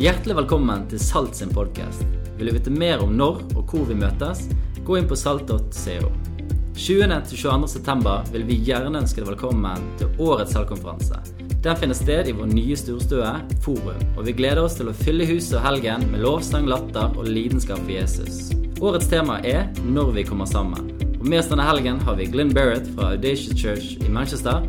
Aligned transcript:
Hjertelig 0.00 0.32
velkommen 0.32 0.86
til 0.88 0.96
Salt 0.96 1.34
sin 1.36 1.50
podkast. 1.52 2.06
Vil 2.38 2.48
du 2.48 2.54
vite 2.54 2.72
mer 2.72 3.02
om 3.04 3.10
når 3.12 3.42
og 3.52 3.68
hvor 3.68 3.82
vi 3.84 3.92
møtes, 4.00 4.46
gå 4.86 4.94
inn 4.96 5.08
på 5.10 5.18
salt.co. 5.18 6.08
20.-22. 6.72 7.66
september 7.68 8.24
vil 8.32 8.46
vi 8.48 8.56
gjerne 8.64 9.02
ønske 9.02 9.20
deg 9.20 9.28
velkommen 9.28 9.84
til 10.00 10.22
årets 10.24 10.54
salgkonferanse. 10.56 11.20
Den 11.60 11.76
finner 11.76 11.98
sted 11.98 12.30
i 12.30 12.32
vår 12.38 12.48
nye 12.48 12.78
storstue, 12.80 13.34
Forum, 13.60 14.00
og 14.14 14.24
vi 14.24 14.32
gleder 14.38 14.62
oss 14.62 14.78
til 14.78 14.88
å 14.88 14.96
fylle 15.02 15.28
huset 15.28 15.58
og 15.58 15.66
helgen 15.66 16.08
med 16.08 16.24
lovsang, 16.24 16.64
latter 16.72 17.12
og 17.12 17.28
lidenskap 17.28 17.84
for 17.84 17.92
Jesus. 17.92 18.54
Årets 18.80 19.12
tema 19.12 19.36
er 19.44 19.68
'Når 19.84 20.14
vi 20.16 20.24
kommer 20.24 20.46
sammen'. 20.46 21.20
Og 21.20 21.28
Med 21.28 21.40
oss 21.40 21.52
denne 21.52 21.68
helgen 21.68 22.00
har 22.00 22.16
vi 22.16 22.24
Glenn 22.24 22.54
Barrett 22.54 22.88
fra 22.96 23.12
Audacious 23.12 23.60
Church 23.60 24.00
i 24.00 24.08
Manchester, 24.08 24.64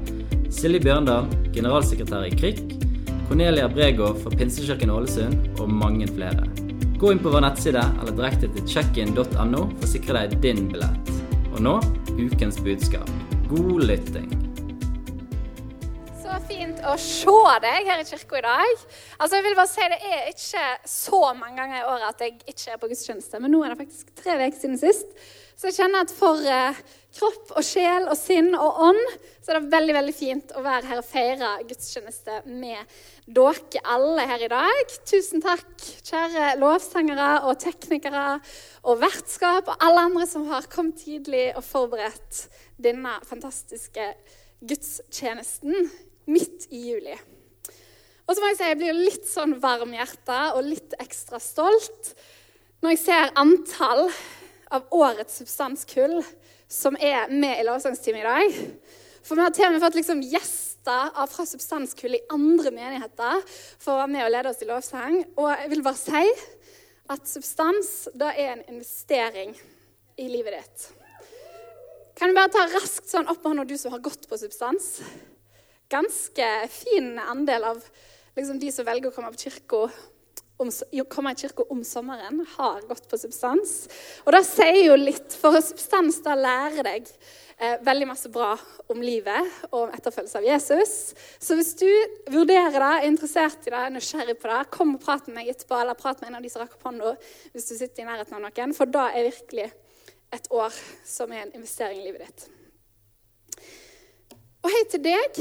Silje 0.50 0.84
Bjørndal, 0.84 1.26
generalsekretær 1.56 2.28
i 2.28 2.36
KRIK, 2.36 2.71
Cornelia 3.32 3.70
Bregård 3.70 4.18
fra 4.24 4.30
Pinsekirken 4.36 4.90
Ålesund 4.92 5.62
og 5.64 5.70
mange 5.72 6.04
flere. 6.12 6.44
Gå 7.00 7.14
inn 7.14 7.20
på 7.24 7.32
vår 7.32 7.46
nettside 7.46 7.80
eller 8.02 8.12
direkte 8.18 8.50
til 8.52 8.66
checkin.no 8.68 9.62
for 9.70 9.86
å 9.88 9.88
sikre 9.88 10.26
deg 10.26 10.34
din 10.44 10.66
billett. 10.74 11.12
Og 11.54 11.62
nå 11.64 11.78
ukens 12.18 12.60
budskap. 12.60 13.08
God 13.48 13.86
lytting. 13.88 14.28
Så 16.20 16.42
fint 16.50 16.84
å 16.84 16.98
se 17.00 17.38
deg 17.64 17.88
her 17.94 18.04
i 18.04 18.10
kirka 18.10 18.42
i 18.42 18.44
dag. 18.50 18.84
Altså 19.16 19.40
jeg 19.40 19.48
vil 19.48 19.58
bare 19.62 19.72
si 19.78 19.88
Det 19.96 20.02
er 20.12 20.30
ikke 20.34 20.68
så 20.98 21.22
mange 21.32 21.56
ganger 21.62 21.80
i 21.80 21.88
året 21.88 22.10
at 22.10 22.26
jeg 22.28 22.36
ikke 22.44 22.76
er 22.76 22.84
på 22.84 22.92
gudstjeneste, 22.92 23.40
men 23.40 23.56
nå 23.56 23.64
er 23.64 23.72
det 23.72 23.86
faktisk 23.86 24.12
tre 24.20 24.36
uker 24.42 24.60
siden 24.60 24.82
sist. 24.84 25.08
Så 25.56 25.72
jeg 25.72 25.80
kjenner 25.80 26.04
at 26.04 26.12
for 26.20 26.44
eh, 26.44 26.84
kropp 27.16 27.54
og 27.58 27.66
sjel 27.66 28.08
og 28.08 28.16
sinn 28.20 28.54
og 28.56 28.82
ånd 28.88 29.02
så 29.42 29.52
er 29.52 29.58
det 29.58 29.72
veldig 29.74 29.96
veldig 29.98 30.14
fint 30.16 30.54
å 30.56 30.62
være 30.64 30.88
her 30.88 31.00
og 31.02 31.08
feire 31.08 31.50
gudstjeneste 31.68 32.38
med 32.48 32.94
dere 33.26 33.82
alle 33.94 34.28
her 34.30 34.46
i 34.46 34.50
dag. 34.52 34.94
Tusen 35.10 35.44
takk, 35.44 35.72
kjære 36.08 36.54
lovsangere 36.62 37.32
og 37.50 37.58
teknikere 37.64 38.38
og 38.86 39.02
vertskap 39.02 39.72
og 39.74 39.84
alle 39.84 40.06
andre 40.12 40.28
som 40.30 40.46
har 40.52 40.70
kommet 40.72 41.02
tidlig 41.02 41.50
og 41.56 41.66
forberedt 41.66 42.46
denne 42.82 43.18
fantastiske 43.28 44.08
gudstjenesten 44.62 45.90
midt 46.30 46.70
i 46.70 46.86
juli. 46.92 47.18
Og 48.28 48.36
så 48.38 48.44
må 48.44 48.52
jeg 48.52 48.60
si 48.62 48.70
jeg 48.70 48.80
blir 48.80 48.96
litt 48.96 49.26
sånn 49.28 49.58
varmhjerta 49.60 50.54
og 50.56 50.70
litt 50.70 50.94
ekstra 51.02 51.42
stolt 51.42 52.14
når 52.82 52.94
jeg 52.94 53.02
ser 53.02 53.34
antall 53.42 54.06
av 54.72 54.86
årets 54.96 55.42
substanskull 55.42 56.22
som 56.72 56.96
er 57.00 57.32
med 57.32 57.60
i 57.60 57.66
lovsangstimen 57.68 58.22
i 58.22 58.28
dag. 58.28 58.62
For 59.22 59.38
vi 59.38 59.44
har 59.44 59.54
til 59.56 59.68
og 59.68 59.76
med 59.76 59.84
fått 59.84 60.00
liksom 60.00 60.24
gjester 60.24 61.12
fra 61.30 61.46
substanskull 61.46 62.16
i 62.18 62.24
andre 62.34 62.72
menigheter 62.74 63.44
for 63.82 63.94
å 63.94 64.00
være 64.02 64.14
med 64.16 64.26
og 64.26 64.32
lede 64.34 64.54
oss 64.54 64.64
i 64.64 64.70
lovsang. 64.70 65.20
Og 65.36 65.52
jeg 65.52 65.72
vil 65.74 65.84
bare 65.86 66.00
si 66.00 66.24
at 67.12 67.28
substans 67.28 67.92
det 68.18 68.32
er 68.32 68.56
en 68.56 68.64
investering 68.72 69.54
i 70.22 70.30
livet 70.32 70.58
ditt. 70.58 70.88
Kan 72.18 72.32
du 72.32 72.38
bare 72.38 72.54
ta 72.54 72.64
raskt 72.70 73.10
sånn 73.10 73.28
opp 73.28 73.42
med 73.42 73.52
hånda, 73.52 73.68
du 73.68 73.78
som 73.82 73.94
har 73.94 74.04
gått 74.06 74.28
på 74.30 74.40
substans? 74.40 75.02
Ganske 75.92 76.48
fin 76.72 77.18
andel 77.20 77.68
av 77.74 77.84
liksom, 78.38 78.60
de 78.62 78.72
som 78.72 78.88
velger 78.88 79.12
å 79.12 79.16
komme 79.16 79.32
på 79.36 79.44
kirka 79.48 79.88
om, 80.64 80.72
komme 81.10 81.34
i 81.34 81.40
kirka 81.40 81.66
om 81.74 81.84
sommeren, 81.88 82.44
har 82.56 82.82
gått 82.90 83.08
på 83.10 83.20
substans. 83.20 83.86
Og 84.26 84.36
det 84.36 84.44
sier 84.48 84.84
jo 84.86 84.98
litt, 85.00 85.34
for 85.38 85.58
substans 85.64 86.22
da 86.26 86.36
lærer 86.38 86.86
deg 86.88 87.10
eh, 87.58 87.78
veldig 87.86 88.08
masse 88.10 88.32
bra 88.34 88.54
om 88.92 89.02
livet 89.04 89.50
og 89.72 89.86
om 89.86 89.96
etterfølgelse 89.96 90.40
av 90.42 90.48
Jesus. 90.48 90.96
Så 91.42 91.58
hvis 91.60 91.74
du 91.82 91.90
vurderer 92.34 92.78
det, 92.78 92.92
er 92.92 93.10
interessert 93.10 93.68
i 93.68 93.74
det, 93.74 93.82
er 93.82 93.96
nysgjerrig 93.96 94.38
på 94.42 94.52
det, 94.52 94.62
kom 94.74 94.96
og 94.98 95.04
prat 95.04 95.28
med 95.28 95.42
meg 95.42 95.52
etterpå, 95.54 95.78
eller 95.82 96.00
prat 96.00 96.22
med 96.22 96.32
en 96.32 96.40
av 96.40 96.46
de 96.46 96.54
som 96.54 96.64
rakk 96.64 96.78
opp 96.78 96.90
hånda 96.90 97.16
hvis 97.52 97.70
du 97.70 97.76
sitter 97.76 98.06
i 98.06 98.10
nærheten 98.10 98.38
av 98.38 98.46
noen, 98.46 98.78
for 98.78 98.90
da 98.90 99.10
er 99.12 99.30
virkelig 99.32 99.70
et 100.32 100.50
år 100.56 100.82
som 101.08 101.32
er 101.34 101.46
en 101.46 101.56
investering 101.60 102.02
i 102.02 102.08
livet 102.08 102.28
ditt. 102.28 102.50
Og 104.62 104.70
hei 104.70 104.84
til 104.94 105.02
deg 105.04 105.40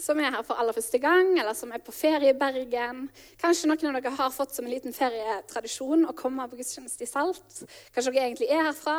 som 0.00 0.18
er 0.20 0.32
her 0.34 0.44
for 0.46 0.60
aller 0.60 0.76
første 0.76 0.98
gang, 1.02 1.32
eller 1.38 1.56
som 1.56 1.72
er 1.72 1.82
på 1.84 1.94
ferie 1.94 2.32
i 2.32 2.38
Bergen. 2.38 3.06
Kanskje 3.40 3.70
noen 3.70 3.90
av 3.90 4.00
dere 4.00 4.14
har 4.18 4.34
fått 4.34 4.56
som 4.56 4.66
en 4.66 4.72
liten 4.72 4.94
ferietradisjon 4.96 6.06
å 6.08 6.14
komme 6.16 6.46
på 6.50 6.58
gudstjeneste 6.60 7.06
i 7.06 7.10
Salt. 7.10 7.62
Kanskje 7.94 8.12
dere 8.12 8.26
egentlig 8.28 8.50
er 8.52 8.66
herfra, 8.68 8.98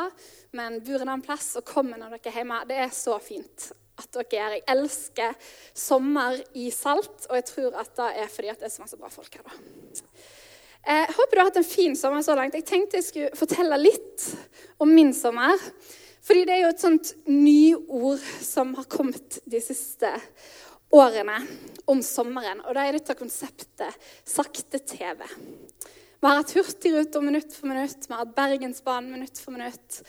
men 0.58 0.80
bor 0.84 0.98
en 0.98 1.12
annen 1.12 1.26
plass 1.26 1.52
og 1.60 1.66
kommer 1.68 2.00
når 2.00 2.16
dere 2.16 2.32
er 2.32 2.40
hjemme. 2.42 2.64
Det 2.68 2.80
er 2.84 2.90
så 2.94 3.18
fint 3.22 3.70
at 3.98 4.10
dere 4.18 4.42
er. 4.42 4.58
Jeg 4.58 4.66
elsker 4.74 5.54
sommer 5.76 6.40
i 6.58 6.68
Salt, 6.74 7.28
og 7.28 7.38
jeg 7.38 7.48
tror 7.52 7.78
at 7.84 7.94
det 7.98 8.10
er 8.24 8.34
fordi 8.34 8.52
det 8.54 8.68
er 8.68 8.74
så 8.74 8.84
masse 8.84 8.98
bra 9.00 9.10
folk 9.12 9.38
her. 9.38 9.46
da. 9.46 10.26
Jeg 10.88 11.08
håper 11.18 11.34
du 11.34 11.40
har 11.42 11.48
hatt 11.50 11.58
en 11.60 11.66
fin 11.66 11.96
sommer 11.98 12.22
så 12.24 12.36
langt. 12.38 12.54
Jeg 12.56 12.64
tenkte 12.64 12.96
jeg 12.96 13.08
skulle 13.08 13.36
fortelle 13.36 13.80
litt 13.80 14.28
om 14.80 14.88
min 14.88 15.10
sommer. 15.16 15.58
Fordi 16.28 16.44
det 16.44 16.54
er 16.54 16.62
jo 16.62 16.70
et 16.74 16.82
sånt 16.82 17.10
nyord 17.30 18.24
som 18.44 18.74
har 18.76 18.88
kommet 18.90 19.38
de 19.48 19.60
siste 19.64 20.10
årene 20.94 21.40
om 21.88 22.02
sommeren. 22.04 22.62
Og 22.66 22.76
da 22.76 22.84
er 22.86 22.98
dette 22.98 23.16
konseptet 23.18 24.08
sakte-TV. 24.28 25.24
Vi 26.18 26.26
har 26.26 26.40
hatt 26.40 26.54
Hurtigruten 26.56 27.24
minutt 27.24 27.54
for 27.54 27.70
minutt, 27.70 28.08
vi 28.08 28.14
har 28.14 28.24
hatt 28.24 28.34
Bergensbanen 28.36 29.12
minutt 29.14 29.38
for 29.38 29.54
minutt. 29.54 30.00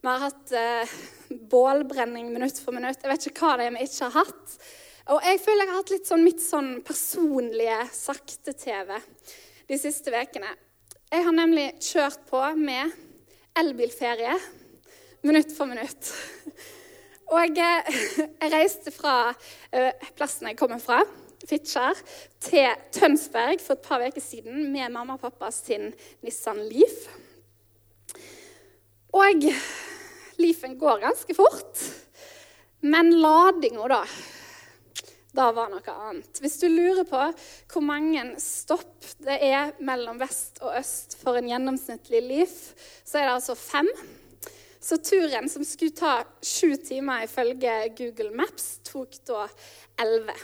Vi 0.00 0.08
har 0.08 0.22
hatt 0.22 0.52
eh, 0.54 0.92
bålbrenning 1.50 2.30
minutt 2.32 2.60
for 2.62 2.76
minutt. 2.76 3.02
Jeg 3.02 3.10
vet 3.10 3.26
ikke 3.28 3.44
hva 3.44 3.58
det 3.58 3.66
er 3.66 3.74
vi 3.74 3.88
ikke 3.88 4.08
har 4.08 4.24
hatt. 4.24 4.54
Og 5.08 5.24
jeg 5.24 5.40
føler 5.42 5.64
jeg 5.64 5.72
har 5.72 5.80
hatt 5.82 5.92
litt 5.92 6.08
sånn 6.08 6.24
mitt 6.24 6.42
sånn 6.44 6.70
personlige 6.86 7.78
sakte-TV 7.96 8.94
de 9.68 9.78
siste 9.80 10.12
ukene. 10.14 10.54
Jeg 11.08 11.24
har 11.24 11.34
nemlig 11.36 11.70
kjørt 11.80 12.24
på 12.28 12.40
med 12.60 12.92
elbilferie 13.58 14.36
minutt 15.26 15.52
for 15.56 15.68
minutt. 15.68 16.12
Og 17.28 17.56
jeg, 17.60 17.96
reiste 18.52 18.92
fra 18.94 19.16
uh, 19.30 20.06
plassen 20.16 20.50
jeg 20.50 20.58
kommer 20.60 20.82
fra, 20.82 21.02
Fitjar, 21.48 21.96
til 22.42 22.66
Tønsberg 22.92 23.60
for 23.62 23.76
et 23.76 23.84
par 23.84 24.02
uker 24.02 24.22
siden 24.22 24.72
med 24.72 24.90
mamma 24.92 25.14
og 25.16 25.22
pappa 25.22 25.52
sin 25.54 25.92
Nissan 26.26 26.64
Leaf. 26.66 27.06
Og 29.14 29.46
Leafen 30.38 30.74
går 30.80 31.04
ganske 31.06 31.36
fort. 31.38 31.84
Men 32.84 33.14
ladinga, 33.22 33.86
da 33.90 34.02
da 35.38 35.50
var 35.54 35.68
noe 35.70 35.94
annet. 36.08 36.40
Hvis 36.42 36.58
du 36.62 36.66
lurer 36.72 37.04
på 37.06 37.20
hvor 37.70 37.84
mange 37.84 38.24
stopp 38.42 39.06
det 39.22 39.36
er 39.44 39.74
mellom 39.84 40.18
vest 40.20 40.58
og 40.64 40.74
øst 40.80 41.18
for 41.20 41.38
en 41.38 41.50
gjennomsnittlig 41.50 42.22
Leaf, 42.24 42.56
så 43.04 43.20
er 43.20 43.28
det 43.28 43.36
altså 43.36 43.58
fem. 43.58 43.90
Så 44.88 44.96
turen, 45.04 45.50
som 45.52 45.64
skulle 45.68 45.92
ta 45.92 46.22
sju 46.40 46.72
timer 46.80 47.26
ifølge 47.26 47.72
Google 47.98 48.30
Maps, 48.32 48.78
tok 48.88 49.18
da 49.28 49.44
elleve. 50.00 50.36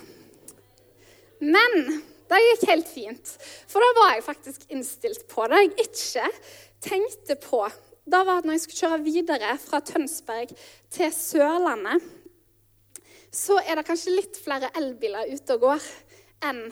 Men 1.41 2.03
det 2.29 2.43
gikk 2.43 2.69
helt 2.69 2.91
fint, 2.91 3.33
for 3.71 3.81
da 3.81 3.89
var 3.97 4.13
jeg 4.15 4.27
faktisk 4.27 4.69
innstilt 4.69 5.25
på 5.31 5.49
det. 5.49 5.63
Jeg 5.65 5.89
ikke 5.89 6.29
tenkte 6.85 7.39
på 7.41 7.63
da 8.05 8.21
var 8.25 8.43
at 8.43 8.45
når 8.45 8.59
jeg 8.59 8.65
skulle 8.65 8.81
kjøre 8.83 9.05
videre 9.05 9.53
fra 9.63 9.81
Tønsberg 9.81 10.51
til 10.93 11.13
Sørlandet, 11.17 12.05
så 13.33 13.57
er 13.65 13.79
det 13.79 13.87
kanskje 13.89 14.13
litt 14.13 14.37
flere 14.45 14.69
elbiler 14.77 15.33
ute 15.33 15.57
og 15.57 15.65
går 15.65 15.87
enn 16.45 16.67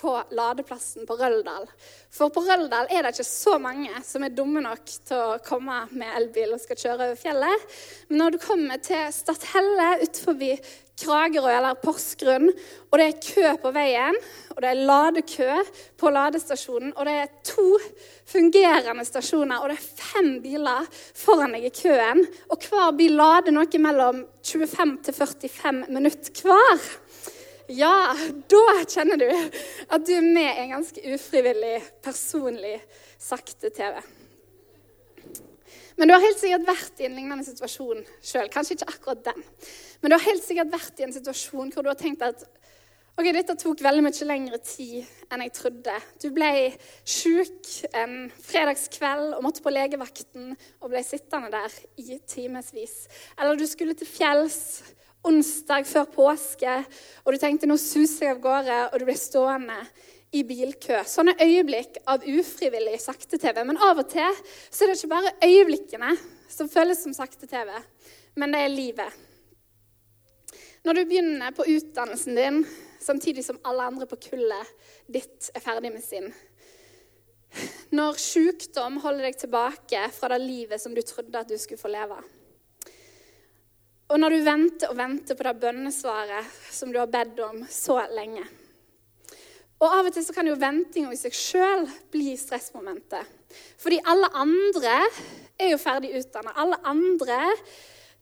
på 0.00 0.12
ladeplassen 0.36 1.06
på 1.08 1.16
Røldal. 1.16 1.66
For 2.12 2.32
på 2.32 2.42
Røldal 2.44 2.90
er 2.92 3.04
det 3.04 3.14
ikke 3.14 3.28
så 3.28 3.56
mange 3.62 4.02
som 4.04 4.24
er 4.24 4.34
dumme 4.36 4.60
nok 4.64 4.84
til 5.08 5.16
å 5.16 5.38
komme 5.44 5.82
med 5.96 6.16
elbil 6.20 6.54
og 6.56 6.62
skal 6.62 6.80
kjøre 6.80 7.10
over 7.10 7.20
fjellet. 7.20 7.78
Men 8.08 8.22
når 8.22 8.36
du 8.36 8.42
kommer 8.44 8.82
til 8.84 9.06
Stathelle 9.14 9.94
utenfor 10.02 10.36
Kragerø 10.96 11.50
eller 11.52 11.76
Porsgrunn, 11.76 12.48
og 12.88 12.96
det 12.96 13.06
er 13.06 13.18
kø 13.20 13.50
på 13.60 13.72
veien, 13.74 14.16
og 14.54 14.62
det 14.64 14.70
er 14.70 14.84
ladekø 14.88 15.56
på 16.00 16.12
ladestasjonen, 16.12 16.94
og 16.96 17.04
det 17.04 17.16
er 17.20 17.34
to 17.44 17.66
fungerende 18.32 19.04
stasjoner, 19.04 19.60
og 19.60 19.68
det 19.68 19.76
er 19.76 20.06
fem 20.06 20.30
biler 20.40 20.88
foran 21.20 21.52
deg 21.52 21.68
i 21.68 21.74
køen, 21.82 22.24
og 22.48 22.64
hver 22.64 22.96
bil 22.96 23.16
lader 23.20 23.52
noe 23.52 23.82
mellom 23.84 24.22
25 24.40 24.96
til 25.04 25.18
45 25.20 25.84
minutter 25.92 26.46
hver 26.46 26.88
ja, 27.68 28.14
da 28.50 28.64
kjenner 28.86 29.18
du 29.20 29.26
at 29.30 30.04
du 30.06 30.12
er 30.14 30.26
med 30.26 30.50
i 30.52 30.62
en 30.66 30.76
ganske 30.76 31.14
ufrivillig, 31.16 31.80
personlig 32.04 32.76
sakte-TV. 33.18 33.98
Men 35.96 36.08
du 36.08 36.12
har 36.12 36.22
helt 36.22 36.38
sikkert 36.38 36.66
vært 36.68 37.00
i 37.00 37.06
en 37.08 37.16
lignende 37.16 37.46
situasjon 37.46 38.02
sjøl. 38.20 38.50
Kanskje 38.52 38.76
ikke 38.76 38.90
akkurat 38.92 39.24
den. 39.30 39.44
Men 40.02 40.12
du 40.12 40.16
har 40.18 40.26
helt 40.26 40.44
sikkert 40.44 40.74
vært 40.74 41.00
i 41.00 41.06
en 41.06 41.14
situasjon 41.16 41.72
hvor 41.72 41.86
du 41.86 41.90
har 41.90 41.98
tenkt 41.98 42.24
at 42.26 42.44
ok, 43.16 43.30
dette 43.32 43.56
tok 43.56 43.80
veldig 43.80 44.04
mye 44.04 44.28
lengre 44.28 44.60
tid 44.60 45.32
enn 45.32 45.46
jeg 45.46 45.54
trodde. 45.56 45.94
Du 46.20 46.28
ble 46.36 46.50
sjuk 47.08 47.70
en 47.96 48.28
fredagskveld 48.44 49.38
og 49.38 49.46
måtte 49.46 49.64
på 49.64 49.72
legevakten 49.72 50.52
og 50.52 50.92
ble 50.92 51.00
sittende 51.06 51.48
der 51.54 51.80
i 52.02 52.20
timevis. 52.28 53.06
Eller 53.40 53.56
du 53.56 53.64
skulle 53.68 53.96
til 53.96 54.10
fjells 54.10 54.60
onsdag 55.26 55.86
før 55.88 56.06
påske, 56.12 56.76
og 57.24 57.32
du 57.32 57.40
tenkte 57.42 57.68
nå 57.68 57.78
suser 57.80 58.28
jeg 58.28 58.36
av 58.36 58.42
gårde, 58.44 58.78
og 58.90 59.00
du 59.00 59.06
ble 59.08 59.16
stående 59.18 59.78
i 60.36 60.42
bilkø. 60.46 61.02
Sånne 61.06 61.36
øyeblikk 61.42 62.00
av 62.10 62.24
ufrivillig 62.26 62.98
sakte-TV. 63.02 63.62
Men 63.66 63.80
av 63.82 64.02
og 64.02 64.10
til 64.10 64.40
så 64.70 64.84
er 64.84 64.92
det 64.92 64.98
ikke 64.98 65.12
bare 65.14 65.34
øyeblikkene 65.44 66.16
som 66.52 66.70
føles 66.70 67.02
som 67.02 67.14
sakte-TV, 67.16 67.72
men 68.36 68.54
det 68.54 68.62
er 68.62 68.74
livet. 68.74 69.22
Når 70.86 70.94
du 70.94 71.06
begynner 71.08 71.54
på 71.54 71.66
utdannelsen 71.66 72.36
din 72.38 72.60
samtidig 73.02 73.44
som 73.44 73.58
alle 73.66 73.88
andre 73.90 74.06
på 74.06 74.18
kullet 74.28 74.70
ditt 75.10 75.50
er 75.54 75.62
ferdig 75.62 75.90
med 75.94 76.04
sin. 76.04 76.30
Når 77.94 78.18
sykdom 78.20 79.00
holder 79.02 79.28
deg 79.28 79.38
tilbake 79.40 80.02
fra 80.14 80.30
det 80.34 80.42
livet 80.44 80.82
som 80.82 80.94
du 80.94 81.02
trodde 81.06 81.40
at 81.40 81.50
du 81.50 81.56
skulle 81.58 81.80
få 81.80 81.90
leve. 81.90 82.18
Og 84.06 84.20
når 84.22 84.36
du 84.36 84.44
venter 84.46 84.92
og 84.92 84.98
venter 85.00 85.34
på 85.34 85.46
det 85.46 85.56
bønnesvaret 85.64 86.52
som 86.70 86.92
du 86.92 87.00
har 87.00 87.10
bedt 87.10 87.40
om 87.42 87.64
så 87.70 87.98
lenge. 88.14 88.44
Og 89.82 89.92
av 89.92 90.06
og 90.08 90.14
til 90.14 90.24
så 90.24 90.32
kan 90.32 90.46
jo 90.48 90.56
ventinga 90.60 91.10
i 91.12 91.18
seg 91.18 91.34
sjøl 91.36 91.84
bli 92.14 92.36
stressmomentet. 92.40 93.26
Fordi 93.82 93.98
alle 94.08 94.30
andre 94.38 95.00
er 95.60 95.72
jo 95.72 95.80
ferdig 95.80 96.14
utdanna. 96.20 96.54
Alle 96.56 96.78
andre 96.88 97.40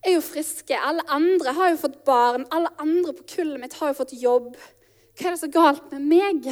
er 0.05 0.17
jo 0.17 0.23
friske. 0.25 0.75
Alle 0.75 1.05
andre 1.13 1.55
har 1.55 1.71
jo 1.73 1.83
fått 1.85 2.01
barn. 2.07 2.47
Alle 2.55 2.73
andre 2.83 3.15
på 3.19 3.29
kullet 3.37 3.63
mitt 3.63 3.77
har 3.79 3.93
jo 3.93 4.01
fått 4.01 4.17
jobb. 4.19 4.55
Hva 5.15 5.29
er 5.29 5.37
det 5.37 5.43
så 5.45 5.53
galt 5.53 5.93
med 5.95 6.09
meg? 6.11 6.49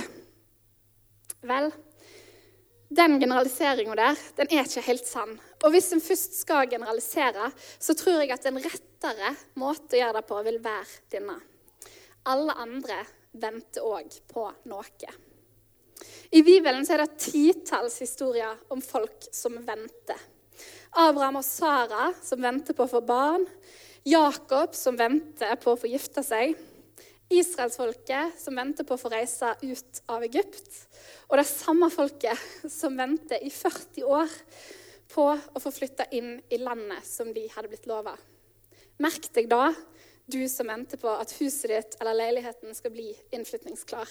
Vel, 1.42 1.72
den 2.96 3.18
generaliseringa 3.20 3.96
der, 3.98 4.20
den 4.36 4.50
er 4.50 4.66
ikke 4.66 4.84
helt 4.86 5.08
sann. 5.08 5.34
Og 5.62 5.72
hvis 5.74 5.92
en 5.94 6.02
først 6.02 6.40
skal 6.42 6.68
generalisere, 6.70 7.50
så 7.78 7.96
tror 7.98 8.22
jeg 8.22 8.32
at 8.34 8.46
en 8.48 8.60
rettere 8.62 9.34
måte 9.60 9.96
å 9.96 10.00
gjøre 10.00 10.20
det 10.20 10.24
på 10.28 10.40
vil 10.46 10.60
være 10.64 11.02
denne. 11.14 11.38
Alle 12.28 12.56
andre 12.62 13.02
venter 13.32 13.86
òg 13.86 14.18
på 14.30 14.46
noe. 14.70 15.14
I 16.32 16.42
Bibelen 16.42 16.84
er 16.88 17.02
det 17.02 17.20
titalls 17.20 17.98
historier 18.02 18.58
om 18.72 18.82
folk 18.82 19.28
som 19.34 19.56
venter. 19.66 20.18
Abraham 20.92 21.40
og 21.40 21.46
Sara 21.46 22.10
som 22.22 22.42
venter 22.42 22.76
på 22.76 22.84
å 22.84 22.90
få 22.90 23.00
barn. 23.06 23.46
Jakob 24.04 24.74
som 24.76 24.98
venter 24.98 25.54
på 25.62 25.72
å 25.72 25.78
få 25.78 25.90
gifte 25.92 26.24
seg. 26.26 26.56
Israelsfolket 27.38 28.38
som 28.40 28.56
venter 28.58 28.86
på 28.86 28.96
å 28.96 29.00
få 29.00 29.10
reise 29.12 29.54
ut 29.62 30.02
av 30.12 30.24
Egypt. 30.26 30.68
Og 31.30 31.38
det 31.40 31.48
samme 31.48 31.88
folket 31.92 32.68
som 32.70 32.96
venter 32.98 33.42
i 33.42 33.50
40 33.52 34.08
år 34.08 34.36
på 35.12 35.26
å 35.32 35.62
få 35.62 35.72
flytte 35.74 36.08
inn 36.16 36.34
i 36.48 36.58
landet 36.60 37.06
som 37.06 37.32
de 37.34 37.46
hadde 37.52 37.70
blitt 37.72 37.88
lova. 37.90 38.14
Merk 39.02 39.28
deg 39.36 39.48
da 39.50 39.72
du 40.32 40.40
som 40.48 40.70
venter 40.70 41.00
på 41.00 41.10
at 41.10 41.32
huset 41.40 41.70
ditt 41.72 41.96
eller 42.00 42.16
leiligheten 42.16 42.74
skal 42.76 42.94
bli 42.94 43.10
innflytningsklar. 43.34 44.08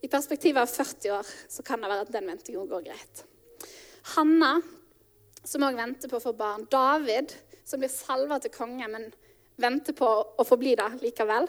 I 0.00 0.10
perspektivet 0.10 0.62
av 0.62 0.70
40 0.70 1.14
år 1.16 1.30
så 1.48 1.64
kan 1.66 1.82
det 1.82 1.90
være 1.90 2.06
at 2.06 2.12
den 2.14 2.28
ventingen 2.30 2.68
går 2.70 2.84
greit. 2.90 3.22
Hanna, 4.14 4.58
som 5.44 5.64
òg 5.66 5.78
venter 5.78 6.10
på 6.10 6.18
å 6.18 6.22
få 6.22 6.34
barn. 6.38 6.66
David, 6.70 7.32
som 7.66 7.80
blir 7.80 7.92
salva 7.92 8.38
til 8.42 8.54
konge, 8.54 8.86
men 8.90 9.08
venter 9.58 9.96
på 9.96 10.08
å 10.08 10.46
få 10.46 10.58
bli 10.60 10.76
det 10.78 10.90
likevel. 11.02 11.48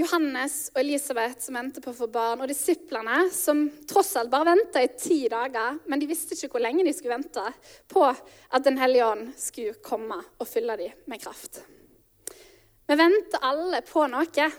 Johannes 0.00 0.70
og 0.72 0.80
Elisabeth 0.80 1.44
som 1.44 1.58
venter 1.58 1.84
på 1.84 1.92
å 1.92 1.96
få 1.96 2.08
barn, 2.12 2.40
og 2.40 2.48
disiplene 2.48 3.26
som 3.34 3.66
tross 3.88 4.14
alt 4.16 4.32
bare 4.32 4.54
venta 4.54 4.82
i 4.82 4.88
ti 4.96 5.20
dager, 5.30 5.76
men 5.86 6.00
de 6.00 6.08
visste 6.08 6.36
ikke 6.36 6.54
hvor 6.54 6.64
lenge 6.64 6.86
de 6.86 6.94
skulle 6.96 7.18
vente 7.18 7.44
på 7.90 8.06
at 8.06 8.64
Den 8.64 8.80
hellige 8.80 9.06
ånd 9.06 9.28
skulle 9.40 9.76
komme 9.84 10.18
og 10.38 10.48
fylle 10.48 10.78
dem 10.80 11.04
med 11.10 11.22
kraft. 11.22 11.62
Vi 12.90 12.96
venter 12.98 13.46
alle 13.46 13.84
på 13.86 14.08
noe. 14.10 14.50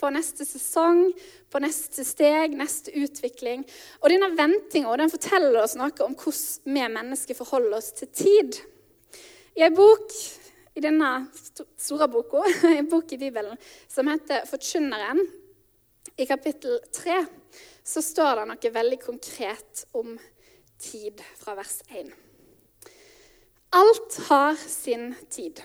På 0.00 0.08
neste 0.08 0.46
sesong, 0.48 1.10
på 1.52 1.60
neste 1.60 2.06
steg, 2.08 2.54
neste 2.56 2.88
utvikling. 2.96 3.66
Og 4.00 4.08
denne 4.08 4.30
ventinga 4.32 4.94
den 4.96 5.12
forteller 5.12 5.58
oss 5.60 5.74
noe 5.76 5.92
om 6.06 6.14
hvordan 6.16 6.76
vi 6.76 6.86
mennesker 6.94 7.36
forholder 7.36 7.76
oss 7.76 7.90
til 7.98 8.08
tid. 8.08 8.56
I 9.60 9.66
en 9.66 9.76
bok 9.76 10.08
i 10.80 10.84
denne 10.84 11.10
store 11.76 12.08
boka, 12.08 12.40
en 12.78 12.88
bok 12.88 13.12
i 13.12 13.20
Bibelen 13.20 13.58
som 13.88 14.08
heter 14.08 14.46
'Forkynneren', 14.48 15.26
i 16.16 16.24
kapittel 16.24 16.80
3, 16.92 17.26
så 17.84 18.02
står 18.02 18.40
det 18.40 18.46
noe 18.48 18.72
veldig 18.72 18.98
konkret 19.00 19.84
om 19.96 20.16
tid 20.80 21.20
fra 21.36 21.54
vers 21.56 21.78
1. 21.88 22.10
Alt 23.76 24.16
har 24.28 24.56
sin 24.56 25.14
tid. 25.30 25.60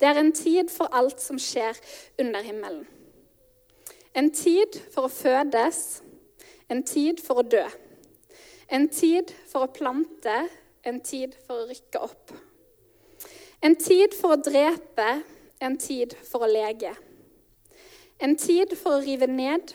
Det 0.00 0.08
er 0.08 0.20
en 0.20 0.32
tid 0.32 0.70
for 0.70 0.90
alt 0.94 1.20
som 1.22 1.38
skjer 1.38 1.78
under 2.18 2.42
himmelen. 2.42 2.86
En 4.14 4.30
tid 4.34 4.78
for 4.94 5.06
å 5.06 5.12
fødes, 5.12 6.02
en 6.70 6.82
tid 6.82 7.22
for 7.22 7.42
å 7.42 7.46
dø. 7.46 7.64
En 8.70 8.88
tid 8.88 9.34
for 9.50 9.66
å 9.66 9.72
plante, 9.74 10.40
en 10.86 11.00
tid 11.00 11.34
for 11.46 11.62
å 11.62 11.68
rykke 11.70 12.02
opp. 12.06 12.32
En 13.62 13.74
tid 13.74 14.14
for 14.14 14.36
å 14.36 14.42
drepe, 14.42 15.08
en 15.58 15.76
tid 15.82 16.14
for 16.28 16.46
å 16.46 16.50
lege. 16.50 16.92
En 18.22 18.36
tid 18.38 18.74
for 18.78 18.98
å 18.98 19.02
rive 19.02 19.26
ned, 19.30 19.72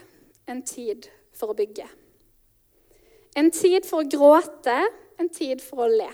en 0.47 0.61
tid 0.63 1.09
for 1.35 1.51
å 1.51 1.57
bygge. 1.57 1.87
En 3.35 3.51
tid 3.51 3.87
for 3.87 4.03
å 4.03 4.07
gråte, 4.07 4.77
en 5.19 5.29
tid 5.29 5.61
for 5.63 5.83
å 5.83 5.89
le. 5.91 6.09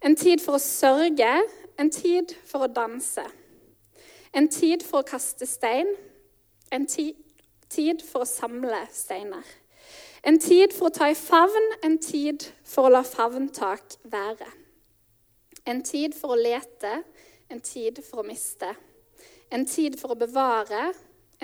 En 0.00 0.16
tid 0.16 0.40
for 0.40 0.56
å 0.56 0.62
sørge, 0.62 1.32
en 1.78 1.90
tid 1.92 2.32
for 2.46 2.64
å 2.64 2.72
danse. 2.72 3.24
En 4.32 4.48
tid 4.48 4.84
for 4.86 5.02
å 5.02 5.08
kaste 5.08 5.48
stein. 5.48 5.90
En 6.72 6.86
tid 6.86 8.04
for 8.04 8.24
å 8.24 8.28
samle 8.28 8.86
steiner. 8.92 9.44
En 10.24 10.38
tid 10.40 10.72
for 10.76 10.88
å 10.88 10.94
ta 10.94 11.10
i 11.10 11.16
favn, 11.16 11.68
en 11.84 11.98
tid 12.00 12.48
for 12.64 12.88
å 12.88 12.94
la 12.96 13.04
favntak 13.06 13.98
være. 14.08 14.48
En 15.68 15.82
tid 15.84 16.14
for 16.16 16.32
å 16.32 16.40
lete, 16.40 17.02
en 17.52 17.60
tid 17.60 18.00
for 18.04 18.22
å 18.22 18.26
miste. 18.26 18.70
En 19.52 19.66
tid 19.68 19.98
for 20.00 20.14
å 20.14 20.20
bevare, 20.20 20.92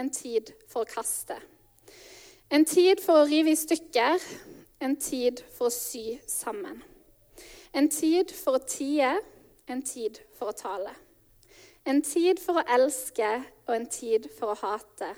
en 0.01 0.09
tid 0.13 0.53
for 0.69 0.85
å 0.85 0.89
kaste. 0.89 1.37
En 2.49 2.65
tid 2.65 3.01
for 3.05 3.21
å 3.21 3.29
rive 3.29 3.53
i 3.53 3.59
stykker, 3.59 4.21
en 4.81 4.97
tid 5.01 5.43
for 5.57 5.69
å 5.69 5.75
sy 5.75 6.19
sammen. 6.29 6.81
En 7.75 7.89
tid 7.93 8.33
for 8.33 8.57
å 8.57 8.65
tie, 8.65 9.11
en 9.69 9.83
tid 9.83 10.21
for 10.39 10.53
å 10.53 10.57
tale. 10.57 10.93
En 11.85 12.01
tid 12.05 12.41
for 12.41 12.61
å 12.61 12.67
elske 12.77 13.29
og 13.67 13.75
en 13.77 13.87
tid 13.93 14.29
for 14.39 14.55
å 14.55 14.61
hate. 14.61 15.11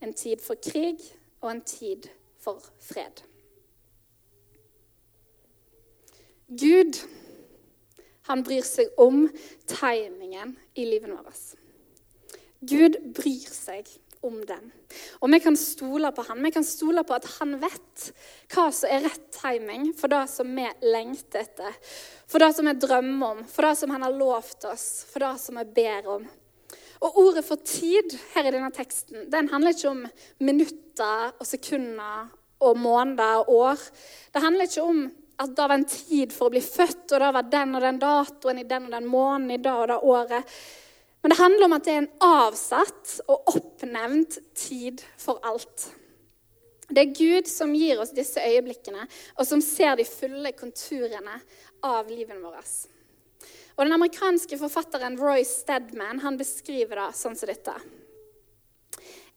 En 0.00 0.12
tid 0.16 0.40
for 0.44 0.60
krig 0.60 1.00
og 1.40 1.50
en 1.54 1.62
tid 1.64 2.10
for 2.40 2.60
fred. 2.80 3.22
Gud, 6.48 6.98
han 8.30 8.44
bryr 8.46 8.66
seg 8.66 8.94
om 9.00 9.24
timingen 9.70 10.54
i 10.78 10.86
livet 10.88 11.12
vårt. 11.12 11.42
Gud 12.60 12.98
bryr 13.16 13.50
seg 13.50 13.88
om 14.20 14.36
den. 14.44 14.66
Og 15.20 15.30
vi 15.32 15.40
kan 15.40 15.56
stole 15.56 16.10
på 16.12 16.24
han. 16.28 16.42
Vi 16.44 16.52
kan 16.52 16.66
stole 16.66 17.04
på 17.08 17.16
at 17.16 17.28
han 17.38 17.56
vet 17.62 18.10
hva 18.52 18.66
som 18.74 18.92
er 18.92 19.06
rett 19.06 19.30
timing 19.32 19.90
for 19.96 20.12
det 20.12 20.26
som 20.32 20.50
vi 20.56 20.66
lengter 20.84 21.46
etter, 21.46 21.78
for 22.28 22.42
det 22.42 22.50
som 22.56 22.68
vi 22.68 22.76
drømmer 22.76 23.36
om, 23.36 23.40
for 23.48 23.68
det 23.68 23.78
som 23.80 23.94
han 23.94 24.04
har 24.04 24.16
lovt 24.16 24.68
oss, 24.68 24.86
for 25.08 25.24
det 25.24 25.32
som 25.40 25.60
vi 25.60 25.64
ber 25.80 26.10
om. 26.18 26.28
Og 27.00 27.16
ordet 27.22 27.46
for 27.46 27.60
tid 27.64 28.12
her 28.34 28.44
i 28.44 28.52
denne 28.52 28.68
teksten 28.76 29.30
den 29.32 29.48
handler 29.48 29.72
ikke 29.72 29.94
om 29.94 30.04
minutter 30.44 31.32
og 31.32 31.46
sekunder 31.48 32.28
og 32.60 32.76
måneder 32.76 33.40
og 33.40 33.54
år. 33.56 33.86
Det 34.34 34.42
handler 34.44 34.68
ikke 34.68 34.84
om 34.84 35.06
at 35.40 35.56
det 35.56 35.68
var 35.68 35.74
en 35.78 35.88
tid 35.88 36.34
for 36.36 36.50
å 36.50 36.52
bli 36.52 36.60
født, 36.60 37.06
og 37.14 37.22
det 37.22 37.30
var 37.36 37.48
den 37.48 37.76
og 37.78 37.84
den 37.84 38.00
datoen 38.02 38.60
i 38.60 38.66
den 38.68 38.90
og 38.90 38.92
den 38.92 39.08
måneden 39.08 39.54
i 39.54 39.62
det 39.62 39.72
og 39.72 39.88
det 39.88 39.96
året. 40.12 40.58
Men 41.22 41.32
det 41.32 41.40
handler 41.40 41.66
om 41.66 41.76
at 41.76 41.86
det 41.86 41.94
er 41.94 42.02
en 42.02 42.12
avsatt 42.24 43.14
og 43.26 43.50
oppnevnt 43.54 44.38
tid 44.56 45.02
for 45.20 45.40
alt. 45.48 45.88
Det 46.90 47.02
er 47.02 47.14
Gud 47.14 47.48
som 47.48 47.74
gir 47.76 48.00
oss 48.02 48.12
disse 48.16 48.42
øyeblikkene, 48.42 49.06
og 49.38 49.46
som 49.46 49.62
ser 49.64 49.96
de 49.96 50.08
fulle 50.08 50.52
konturene 50.58 51.36
av 51.86 52.08
livet 52.10 52.40
vårt. 52.42 52.72
Og 53.76 53.86
Den 53.86 53.96
amerikanske 53.96 54.58
forfatteren 54.60 55.16
Roy 55.20 55.44
Stedman 55.46 56.20
han 56.20 56.36
beskriver 56.36 57.00
det 57.00 57.12
sånn 57.16 57.38
som 57.38 57.48
dette. 57.48 57.76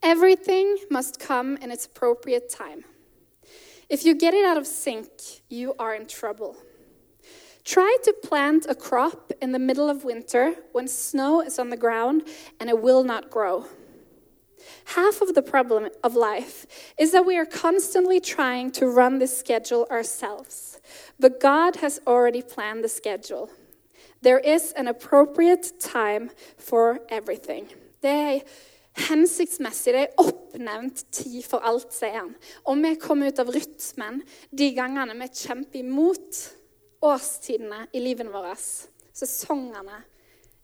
Everything 0.04 0.76
must 0.92 1.22
come 1.24 1.56
in 1.64 1.72
its 1.72 1.86
appropriate 1.86 2.50
time. 2.50 2.84
If 3.94 4.04
you 4.06 4.16
get 4.16 4.34
it 4.34 4.44
out 4.44 4.58
of 4.58 4.66
sync, 4.66 5.12
you 5.50 5.76
are 5.78 5.94
in 5.94 6.08
trouble. 6.08 6.58
Try 7.64 7.96
to 8.06 8.16
plant 8.24 8.66
a 8.68 8.74
crop 8.74 9.32
in 9.40 9.52
the 9.52 9.60
middle 9.60 9.88
of 9.88 10.04
winter 10.04 10.56
when 10.72 10.88
snow 10.88 11.42
is 11.42 11.60
on 11.60 11.70
the 11.70 11.78
ground 11.78 12.24
and 12.60 12.72
it 12.72 12.82
will 12.82 13.04
not 13.04 13.30
grow. 13.30 13.68
Half 14.86 15.22
of 15.22 15.36
the 15.36 15.44
problem 15.44 15.90
of 16.04 16.16
life 16.16 16.66
is 16.98 17.12
that 17.12 17.28
we 17.28 17.38
are 17.38 17.46
constantly 17.46 18.20
trying 18.20 18.72
to 18.72 18.88
run 18.88 19.20
this 19.20 19.38
schedule 19.38 19.86
ourselves. 19.92 20.80
But 21.20 21.40
God 21.40 21.76
has 21.76 22.02
already 22.08 22.42
planned 22.42 22.84
the 22.84 22.90
schedule. 22.90 23.52
There 24.24 24.40
is 24.40 24.72
an 24.72 24.88
appropriate 24.88 25.80
time 25.80 26.32
for 26.58 27.02
everything. 27.10 27.68
Er 28.04 28.42
hensiktsmessig, 28.98 29.94
det 29.94 30.02
er 30.06 30.22
oppnevnt 30.22 31.06
tid 31.14 31.42
for 31.48 31.66
alt, 31.66 31.90
sier 31.94 32.20
han. 32.20 32.34
Og 32.70 32.82
vi 32.84 32.94
kommer 33.02 33.32
ut 33.32 33.42
av 33.42 33.52
rytmen 33.54 34.22
de 34.52 34.70
gangene 34.76 35.18
vi 35.18 35.30
kjemper 35.34 35.82
imot 35.82 36.42
årstidene 37.04 37.88
i 37.94 38.02
livene 38.04 38.34
våre, 38.34 38.56
sesongene 39.14 40.04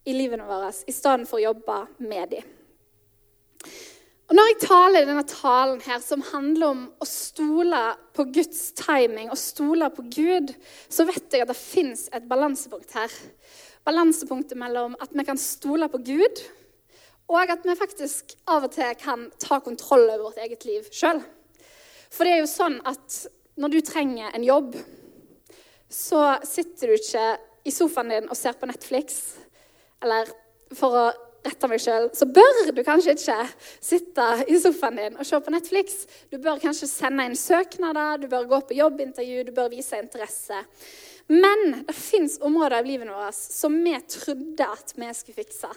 i 0.08 0.16
livene 0.16 0.48
våre, 0.48 0.72
i 0.88 0.96
stedet 0.96 1.28
for 1.30 1.40
å 1.40 1.50
jobbe 1.50 1.80
med 2.06 2.36
dem. 2.36 2.56
Og 4.30 4.36
Når 4.38 4.46
jeg 4.46 4.58
taler 4.62 5.08
denne 5.10 5.26
talen 5.26 5.80
her, 5.82 5.98
som 6.06 6.22
handler 6.22 6.68
om 6.70 6.82
å 7.02 7.06
stole 7.10 7.80
på 8.14 8.28
Guds 8.30 8.60
timing 8.78 9.32
og 9.34 9.42
stole 9.42 9.88
på 9.90 10.06
Gud, 10.06 10.54
så 10.86 11.08
vet 11.10 11.34
jeg 11.34 11.42
at 11.42 11.50
det 11.50 11.58
fins 11.58 12.06
et 12.14 12.28
balansepunkt 12.30 12.94
her. 12.94 13.16
Balansepunktet 13.90 14.60
mellom 14.60 14.94
at 15.02 15.18
vi 15.18 15.26
kan 15.26 15.42
stole 15.42 15.90
på 15.90 16.04
Gud, 16.06 16.44
og 17.30 17.52
at 17.54 17.66
vi 17.66 17.78
faktisk 17.78 18.34
av 18.50 18.66
og 18.66 18.74
til 18.74 18.96
kan 18.98 19.28
ta 19.42 19.60
kontroll 19.62 20.08
over 20.08 20.30
vårt 20.30 20.42
eget 20.42 20.66
liv 20.66 20.88
sjøl. 20.90 21.22
For 22.10 22.26
det 22.26 22.36
er 22.36 22.42
jo 22.42 22.50
sånn 22.50 22.80
at 22.90 23.20
når 23.60 23.74
du 23.74 23.80
trenger 23.86 24.34
en 24.34 24.46
jobb, 24.46 24.78
så 25.90 26.40
sitter 26.48 26.90
du 26.90 26.98
ikke 26.98 27.26
i 27.68 27.74
sofaen 27.74 28.14
din 28.14 28.30
og 28.30 28.38
ser 28.38 28.56
på 28.58 28.70
Netflix. 28.70 29.20
Eller 30.02 30.30
for 30.78 30.96
å 30.96 31.08
rette 31.46 31.70
meg 31.72 31.82
sjøl, 31.84 32.08
så 32.18 32.28
bør 32.30 32.72
du 32.76 32.82
kanskje 32.86 33.14
ikke 33.16 33.38
sitte 33.78 34.26
i 34.50 34.58
sofaen 34.62 34.98
din 35.00 35.20
og 35.20 35.28
se 35.28 35.40
på 35.44 35.54
Netflix. 35.54 36.02
Du 36.32 36.40
bør 36.42 36.62
kanskje 36.62 36.90
sende 36.90 37.28
inn 37.30 37.38
søknader, 37.38 38.24
du 38.24 38.30
bør 38.32 38.50
gå 38.50 38.62
på 38.70 38.80
jobbintervju, 38.80 39.46
du 39.48 39.54
bør 39.56 39.70
vise 39.74 40.02
interesse. 40.02 40.64
Men 41.30 41.84
det 41.86 41.94
fins 41.94 42.40
områder 42.42 42.82
i 42.82 42.96
livet 42.96 43.14
vårt 43.14 43.38
som 43.38 43.76
vi 43.86 43.94
trodde 44.10 44.66
at 44.66 44.96
vi 44.98 45.14
skulle 45.14 45.44
fikse 45.44 45.70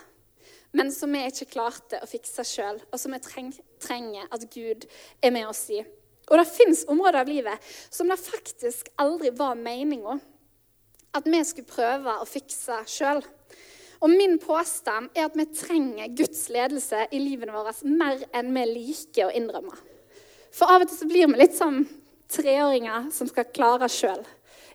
men 0.73 0.93
som 0.93 1.13
vi 1.13 1.25
ikke 1.29 1.51
klarte 1.53 2.01
å 2.01 2.09
fikse 2.09 2.45
sjøl, 2.49 2.81
og 2.91 3.01
som 3.01 3.13
vi 3.13 3.21
treng, 3.25 3.51
trenger 3.83 4.29
at 4.33 4.47
Gud 4.53 4.87
er 5.23 5.35
med 5.35 5.49
oss 5.51 5.67
i. 5.73 5.83
Og 6.31 6.39
det 6.39 6.49
fins 6.49 6.85
områder 6.89 7.21
av 7.21 7.29
livet 7.29 7.73
som 7.91 8.09
det 8.09 8.21
faktisk 8.21 8.89
aldri 9.03 9.33
var 9.37 9.59
meninga 9.59 10.19
at 11.13 11.27
vi 11.29 11.41
skulle 11.45 11.69
prøve 11.69 12.15
å 12.23 12.29
fikse 12.29 12.79
sjøl. 12.89 13.21
Og 14.03 14.11
min 14.11 14.39
påstand 14.43 15.13
er 15.15 15.29
at 15.29 15.37
vi 15.39 15.45
trenger 15.55 16.15
Guds 16.19 16.49
ledelse 16.51 17.05
i 17.13 17.21
livet 17.23 17.53
vårt 17.53 17.85
mer 17.87 18.25
enn 18.35 18.51
vi 18.57 18.65
liker 18.71 19.29
å 19.29 19.35
innrømme. 19.37 19.77
For 20.53 20.73
av 20.73 20.85
og 20.85 20.91
til 20.91 20.99
så 20.99 21.09
blir 21.09 21.29
vi 21.31 21.39
litt 21.39 21.55
som 21.57 21.85
treåringer 22.33 23.13
som 23.15 23.29
skal 23.31 23.51
klare 23.55 23.89
sjøl. 23.93 24.25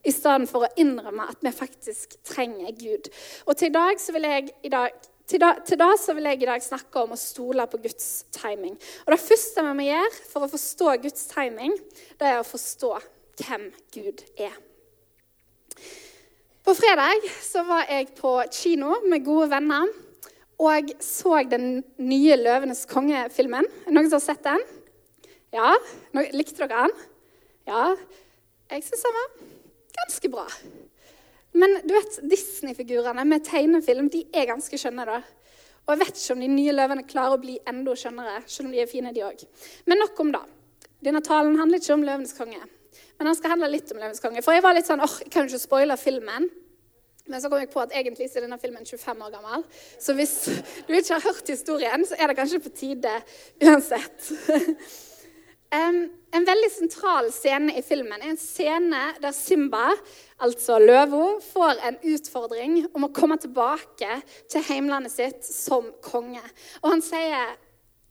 I 0.08 0.14
stedet 0.14 0.48
for 0.48 0.64
å 0.64 0.74
innrømme 0.80 1.26
at 1.34 1.42
vi 1.44 1.52
faktisk 1.52 2.16
trenger 2.28 2.72
Gud. 2.78 3.10
Og 3.50 3.58
til 3.58 3.72
i 3.72 3.76
dag 3.76 4.00
så 4.00 4.14
vil 4.16 4.30
jeg 4.30 4.54
i 4.64 4.72
dag 4.72 4.96
til 5.28 5.42
da, 5.44 5.52
til 5.68 5.80
da, 5.80 5.90
så 6.00 6.16
vil 6.16 6.30
jeg 6.30 6.42
i 6.42 6.48
dag 6.48 6.64
snakke 6.64 7.04
om 7.04 7.12
å 7.12 7.20
stole 7.20 7.66
på 7.68 7.82
Guds 7.84 8.26
timing. 8.36 8.78
Og 9.06 9.12
Det 9.12 9.20
første 9.20 9.66
vi 9.66 9.76
må 9.76 9.88
gjøre 9.90 10.24
for 10.32 10.46
å 10.46 10.52
forstå 10.52 10.96
Guds 11.04 11.28
timing, 11.34 11.76
det 12.20 12.30
er 12.32 12.40
å 12.40 12.48
forstå 12.48 12.94
hvem 13.42 13.68
Gud 13.94 14.24
er. 14.40 14.56
På 16.64 16.76
fredag 16.76 17.28
så 17.44 17.64
var 17.68 17.86
jeg 17.88 18.10
på 18.18 18.34
kino 18.52 18.98
med 19.08 19.24
gode 19.24 19.52
venner 19.52 19.88
og 20.58 20.90
så 21.04 21.44
den 21.46 21.84
nye 22.02 22.36
'Løvenes 22.36 22.88
konge'-filmen. 22.90 23.68
Noen 23.92 24.10
som 24.10 24.18
har 24.18 24.26
sett 24.26 24.44
den? 24.44 24.64
Ja? 25.54 25.76
Likte 26.34 26.64
dere 26.64 26.88
den? 26.88 26.96
Ja. 27.68 27.84
Jeg 28.72 28.84
syns 28.84 29.06
den 29.06 29.16
var 29.20 29.30
ganske 30.00 30.32
bra. 30.34 30.48
Men 31.54 31.80
du 31.88 31.94
vet, 31.96 32.20
Disney-figurene 32.30 33.24
med 33.26 33.46
tegnefilm 33.48 34.10
de 34.14 34.26
er 34.36 34.50
ganske 34.52 34.78
skjønne. 34.78 35.06
da. 35.08 35.22
Og 35.88 35.94
jeg 35.94 36.02
vet 36.04 36.20
ikke 36.20 36.36
om 36.36 36.44
de 36.44 36.52
nye 36.52 36.76
løvene 36.76 37.08
klarer 37.08 37.38
å 37.38 37.42
bli 37.42 37.58
enda 37.70 37.96
skjønnere, 37.96 38.42
selv 38.46 38.68
om 38.68 38.74
de 38.76 38.82
er 38.84 38.90
fine, 38.92 39.14
de 39.16 39.24
også. 39.24 39.48
Men 39.88 40.04
nok 40.04 40.20
om 40.20 40.34
det. 40.36 40.44
Denne 41.08 41.22
talen 41.24 41.56
handler 41.60 41.80
ikke 41.80 41.96
om 41.96 42.04
Løvenes 42.04 42.36
konge. 42.36 42.60
Men 43.18 43.30
den 43.30 43.38
skal 43.38 43.54
handle 43.56 43.70
litt 43.72 43.92
om 43.94 44.02
Løvenes 44.02 44.22
konge. 44.22 44.44
For 44.46 44.58
jeg 44.58 44.66
var 44.66 44.76
litt 44.76 44.90
sånn, 44.90 45.04
åh, 45.04 45.20
jeg 45.24 45.32
kan 45.32 45.46
jo 45.46 45.54
ikke 45.54 45.64
spoile 45.64 45.98
filmen. 46.02 46.50
Men 47.28 47.44
så 47.44 47.50
kom 47.52 47.60
jeg 47.60 47.72
på 47.72 47.82
at 47.84 47.96
egentlig 47.96 48.28
er 48.30 48.46
denne 48.46 48.60
filmen 48.60 48.86
25 48.88 49.24
år 49.26 49.34
gammel. 49.34 49.64
Så 50.00 50.16
hvis 50.16 50.36
du 50.88 50.94
ikke 50.96 51.18
har 51.18 51.26
hørt 51.28 51.52
historien, 51.52 52.06
så 52.08 52.20
er 52.20 52.32
det 52.32 52.38
kanskje 52.40 52.64
på 52.64 52.76
tide 52.76 53.20
uansett. 53.64 54.32
Um, 55.68 56.06
en 56.36 56.46
veldig 56.46 56.70
sentral 56.72 57.30
scene 57.32 57.76
i 57.80 57.84
filmen 57.86 58.20
er 58.22 58.34
en 58.34 58.40
scene 58.40 59.04
der 59.22 59.36
Simba, 59.36 59.94
altså 60.44 60.78
løva, 60.82 61.38
får 61.44 61.80
en 61.88 62.00
utfordring 62.14 62.82
om 62.92 63.08
å 63.08 63.14
komme 63.16 63.38
tilbake 63.42 64.20
til 64.52 64.66
heimlandet 64.68 65.14
sitt 65.14 65.48
som 65.48 65.88
konge. 66.04 66.44
Og 66.84 66.92
han 66.92 67.02
sier 67.02 67.56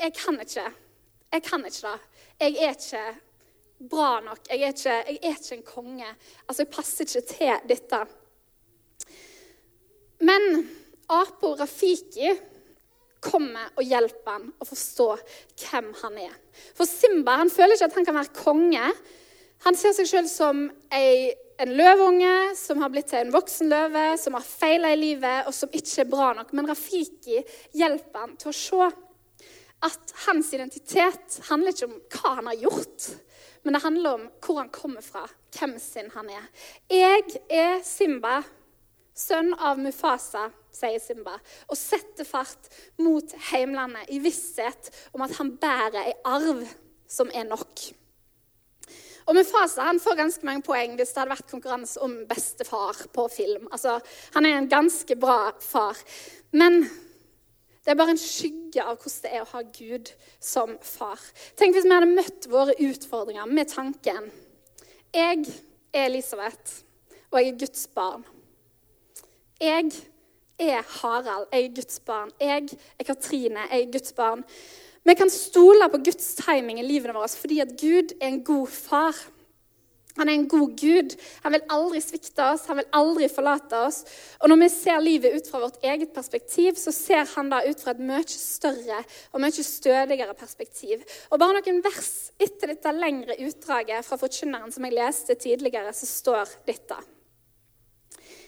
'Jeg 0.01 0.13
kan 0.15 0.41
ikke. 0.41 0.73
Jeg 1.33 1.43
kan 1.43 1.65
ikke 1.65 1.89
det. 1.89 2.01
Jeg 2.41 2.57
er 2.57 2.75
ikke 2.75 3.21
bra 3.89 4.21
nok. 4.21 4.39
Jeg 4.51 4.63
er 4.63 4.69
ikke, 4.69 4.91
jeg 4.91 5.19
er 5.23 5.37
ikke 5.37 5.57
en 5.57 5.63
konge. 5.63 6.07
Altså, 6.49 6.63
jeg 6.63 6.69
passer 6.69 7.05
ikke 7.05 7.27
til 7.27 7.69
dette.' 7.69 8.07
Men 10.21 10.69
Apo 11.09 11.55
Rafiki 11.55 12.31
kommer 13.27 13.73
og 13.75 13.87
hjelper 13.87 14.37
han 14.39 14.51
å 14.63 14.69
forstå 14.69 15.09
hvem 15.65 15.91
han 16.03 16.21
er. 16.27 16.37
For 16.77 16.89
Simba 16.89 17.39
han 17.43 17.53
føler 17.53 17.77
ikke 17.77 17.91
at 17.91 17.99
han 17.99 18.07
kan 18.09 18.19
være 18.21 18.37
konge. 18.39 18.93
Han 19.67 19.79
ser 19.79 19.97
seg 19.97 20.09
sjøl 20.11 20.31
som 20.31 20.67
ei, 20.95 21.35
en 21.59 21.73
løveunge 21.77 22.33
som 22.59 22.83
har 22.83 22.93
blitt 22.93 23.09
til 23.11 23.23
en 23.23 23.33
voksen 23.35 23.71
løve, 23.73 24.05
som 24.21 24.37
har 24.37 24.45
feila 24.45 24.93
i 24.93 25.01
livet, 25.01 25.47
og 25.49 25.55
som 25.57 25.73
ikke 25.73 26.03
er 26.05 26.11
bra 26.11 26.33
nok. 26.37 26.53
Men 26.57 26.69
Rafiki 26.69 27.41
hjelper 27.77 28.27
han 28.27 28.37
til 28.41 28.53
å 28.53 28.57
se 28.57 28.91
at 29.87 30.13
hans 30.27 30.53
identitet 30.57 31.41
handler 31.51 31.73
ikke 31.73 31.89
om 31.89 31.97
hva 32.13 32.35
han 32.39 32.51
har 32.51 32.61
gjort, 32.65 33.09
men 33.65 33.77
det 33.77 33.83
handler 33.83 34.19
om 34.19 34.29
hvor 34.45 34.61
han 34.61 34.71
kommer 34.73 35.05
fra, 35.05 35.25
hvem 35.57 35.75
sin 35.83 36.13
han 36.15 36.31
er. 36.33 36.45
Jeg 36.93 37.41
er 37.51 37.81
Simba, 37.85 38.39
sønn 39.17 39.55
av 39.57 39.81
Mufasa, 39.81 40.51
sier 40.77 41.01
Simba, 41.01 41.39
og 41.71 41.79
setter 41.81 42.29
fart 42.29 42.69
mot 43.01 43.33
heimlandet 43.51 44.13
i 44.13 44.21
visshet 44.21 44.91
om 45.17 45.25
at 45.25 45.37
han 45.39 45.55
bærer 45.61 46.03
ei 46.03 46.17
arv 46.29 46.67
som 47.09 47.31
er 47.33 47.49
nok. 47.49 47.87
Og 49.27 49.35
Mufasa 49.35 49.89
han 49.89 49.99
får 50.03 50.21
ganske 50.21 50.47
mange 50.47 50.63
poeng 50.67 50.95
hvis 50.99 51.11
det 51.15 51.23
hadde 51.23 51.35
vært 51.35 51.51
konkurranse 51.51 52.03
om 52.05 52.21
beste 52.29 52.67
far 52.69 52.99
på 53.15 53.27
film. 53.33 53.67
Altså, 53.73 53.99
Han 54.35 54.47
er 54.47 54.59
en 54.59 54.69
ganske 54.71 55.17
bra 55.17 55.51
far. 55.61 55.99
Men 56.53 56.85
det 57.87 57.91
er 57.91 57.99
bare 57.99 58.15
en 58.15 58.19
skygge 58.19 58.83
av 58.83 59.01
hvordan 59.01 59.23
det 59.25 59.33
er 59.33 59.43
å 59.43 59.51
ha 59.51 59.63
Gud 59.63 60.13
som 60.43 60.77
far. 60.83 61.19
Tenk 61.59 61.75
hvis 61.75 61.87
vi 61.87 61.95
hadde 61.95 62.15
møtt 62.15 62.49
våre 62.51 62.75
utfordringer 62.79 63.47
med 63.47 63.71
tanken 63.71 64.31
Jeg 65.15 65.47
er 65.93 66.07
Elisabeth, 66.07 66.83
og 67.31 67.39
jeg 67.41 67.53
er 67.53 67.61
Guds 67.65 67.87
barn. 67.95 68.25
Jeg 69.61 69.91
er 70.59 70.83
Harald, 71.01 71.47
jeg 71.53 71.65
er 71.65 71.75
Guds 71.75 72.01
barn. 72.01 72.31
Jeg 72.41 72.69
er 72.99 73.05
Katrine, 73.05 73.61
jeg 73.71 73.83
er 73.83 73.93
Guds 73.93 74.13
barn. 74.13 74.45
Vi 75.05 75.15
kan 75.15 75.31
stole 75.31 75.89
på 75.89 76.03
Guds 76.05 76.35
timing 76.35 76.81
i 76.81 76.85
livet 76.85 77.15
vårt 77.15 77.39
fordi 77.41 77.61
at 77.61 77.73
Gud 77.81 78.13
er 78.21 78.29
en 78.29 78.45
god 78.45 78.67
far. 78.67 79.17
Han 80.17 80.29
er 80.29 80.33
en 80.33 80.49
god 80.49 80.77
Gud. 80.81 81.17
Han 81.45 81.53
vil 81.53 81.65
aldri 81.73 82.01
svikte 82.01 82.45
oss, 82.45 82.67
han 82.69 82.81
vil 82.81 82.89
aldri 82.93 83.29
forlate 83.33 83.81
oss. 83.87 84.03
Og 84.41 84.49
når 84.49 84.61
vi 84.63 84.71
ser 84.73 85.01
livet 85.01 85.37
ut 85.37 85.51
fra 85.51 85.61
vårt 85.65 85.81
eget 85.85 86.13
perspektiv, 86.13 86.77
så 86.77 86.93
ser 86.93 87.25
han 87.35 87.49
da 87.53 87.63
ut 87.65 87.81
fra 87.81 87.97
et 87.97 88.05
mye 88.13 88.29
større 88.29 89.03
og 89.33 89.41
mye 89.45 89.67
stødigere 89.73 90.37
perspektiv. 90.37 91.05
Og 91.31 91.41
bare 91.41 91.61
noen 91.61 91.85
vers 91.85 92.15
etter 92.37 92.75
dette 92.75 92.97
lengre 92.97 93.41
utdraget 93.49 94.05
fra 94.05 94.21
Forkynneren 94.21 94.73
som 94.73 94.85
jeg 94.85 95.01
leste 95.01 95.37
tidligere, 95.41 95.97
så 95.97 96.09
står 96.09 96.59
dette 96.69 97.01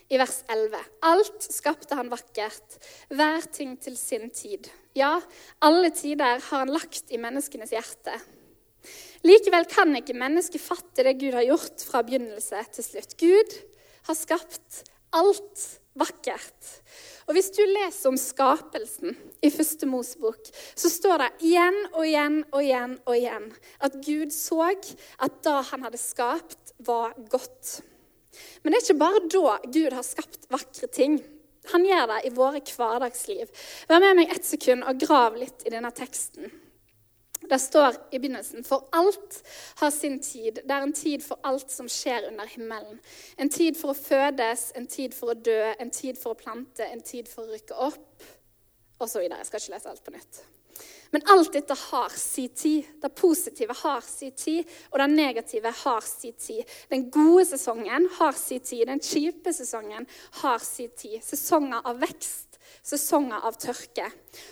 i 0.08 0.18
vers 0.20 0.40
11. 0.48 0.80
Alt 1.04 1.48
skapte 1.52 1.98
han 1.98 2.10
vakkert, 2.12 2.78
hver 3.12 3.44
ting 3.52 3.76
til 3.80 3.96
sin 4.00 4.30
tid. 4.34 4.70
Ja, 4.96 5.18
alle 5.64 5.90
tider 5.94 6.40
har 6.48 6.64
han 6.64 6.72
lagt 6.72 7.12
i 7.12 7.20
menneskenes 7.20 7.74
hjerte. 7.76 8.16
Likevel 9.26 9.66
kan 9.68 9.92
ikke 9.98 10.16
mennesket 10.16 10.62
fatte 10.62 11.04
det 11.04 11.18
Gud 11.20 11.34
har 11.36 11.46
gjort 11.46 11.84
fra 11.84 12.04
begynnelse 12.06 12.62
til 12.76 12.86
slutt. 12.86 13.18
Gud 13.20 13.58
har 14.08 14.16
skapt 14.16 14.84
alt 15.16 15.64
vakkert. 15.98 16.72
Og 17.28 17.34
Hvis 17.36 17.50
du 17.52 17.60
leser 17.66 18.08
om 18.08 18.16
skapelsen 18.16 19.16
i 19.44 19.50
første 19.52 19.86
Mosebok, 19.86 20.48
så 20.78 20.88
står 20.88 21.20
det 21.20 21.28
igjen 21.50 21.76
og 21.90 22.06
igjen 22.06 22.38
og 22.46 22.62
igjen 22.62 22.94
og 23.04 23.18
igjen 23.18 23.50
at 23.84 23.98
Gud 24.06 24.32
så 24.32 24.70
at 24.72 25.42
da 25.44 25.58
han 25.72 25.84
hadde 25.84 26.00
skapt, 26.00 26.72
var 26.78 27.12
godt. 27.28 27.80
Men 28.62 28.72
det 28.72 28.80
er 28.80 28.86
ikke 28.86 29.02
bare 29.02 29.24
da 29.26 29.58
Gud 29.66 29.96
har 29.96 30.06
skapt 30.06 30.48
vakre 30.52 30.88
ting. 30.92 31.18
Han 31.72 31.84
gjør 31.84 32.06
det 32.12 32.22
i 32.24 32.32
våre 32.36 32.62
hverdagsliv. 32.64 33.50
Vær 33.90 34.00
med 34.04 34.16
meg 34.20 34.32
ett 34.32 34.46
sekund 34.48 34.86
og 34.88 35.02
grav 35.02 35.36
litt 35.36 35.66
i 35.66 35.74
denne 35.74 35.92
teksten. 35.94 36.48
Det 37.48 37.58
står 37.62 37.94
i 38.12 38.18
begynnelsen 38.18 38.64
for 38.66 38.88
alt 38.96 39.38
har 39.78 39.92
sin 39.94 40.18
tid. 40.20 40.60
Det 40.64 40.74
er 40.74 40.84
en 40.84 40.92
tid 40.96 41.22
for 41.24 41.40
alt 41.46 41.70
som 41.72 41.88
skjer 41.88 42.26
under 42.28 42.50
himmelen. 42.50 42.98
En 43.38 43.52
tid 43.52 43.78
for 43.78 43.94
å 43.94 43.98
fødes, 43.98 44.68
en 44.76 44.88
tid 44.90 45.14
for 45.16 45.32
å 45.32 45.38
dø, 45.38 45.60
en 45.78 45.92
tid 45.94 46.18
for 46.20 46.34
å 46.34 46.40
plante, 46.40 46.84
en 46.84 47.04
tid 47.04 47.30
for 47.30 47.46
å 47.46 47.54
rykke 47.54 47.78
opp, 47.88 48.28
osv. 48.98 49.22
Jeg 49.22 49.48
skal 49.48 49.62
ikke 49.62 49.76
lese 49.76 49.92
alt 49.94 50.04
på 50.04 50.16
nytt. 50.16 50.42
Men 51.14 51.24
alt 51.32 51.52
dette 51.52 51.74
har 51.74 52.12
sin 52.16 52.50
tid. 52.52 52.88
Det 53.02 53.12
positive 53.16 53.76
har 53.82 54.02
sin 54.04 54.34
tid, 54.36 54.64
og 54.92 54.98
det 55.00 55.10
negative 55.12 55.72
har 55.84 56.04
sin 56.04 56.36
tid. 56.36 56.62
Den 56.90 57.08
gode 57.10 57.46
sesongen 57.48 58.08
har 58.18 58.36
sin 58.36 58.60
tid, 58.60 58.86
den 58.86 59.00
kjipe 59.00 59.52
sesongen 59.56 60.08
har 60.42 60.58
sin 60.64 60.92
tid. 60.96 61.20
Sesonger 61.24 61.84
av 61.84 62.00
vekst 62.02 62.48
sesonger 62.88 63.44
av 63.44 63.56
tørke. 63.60 64.08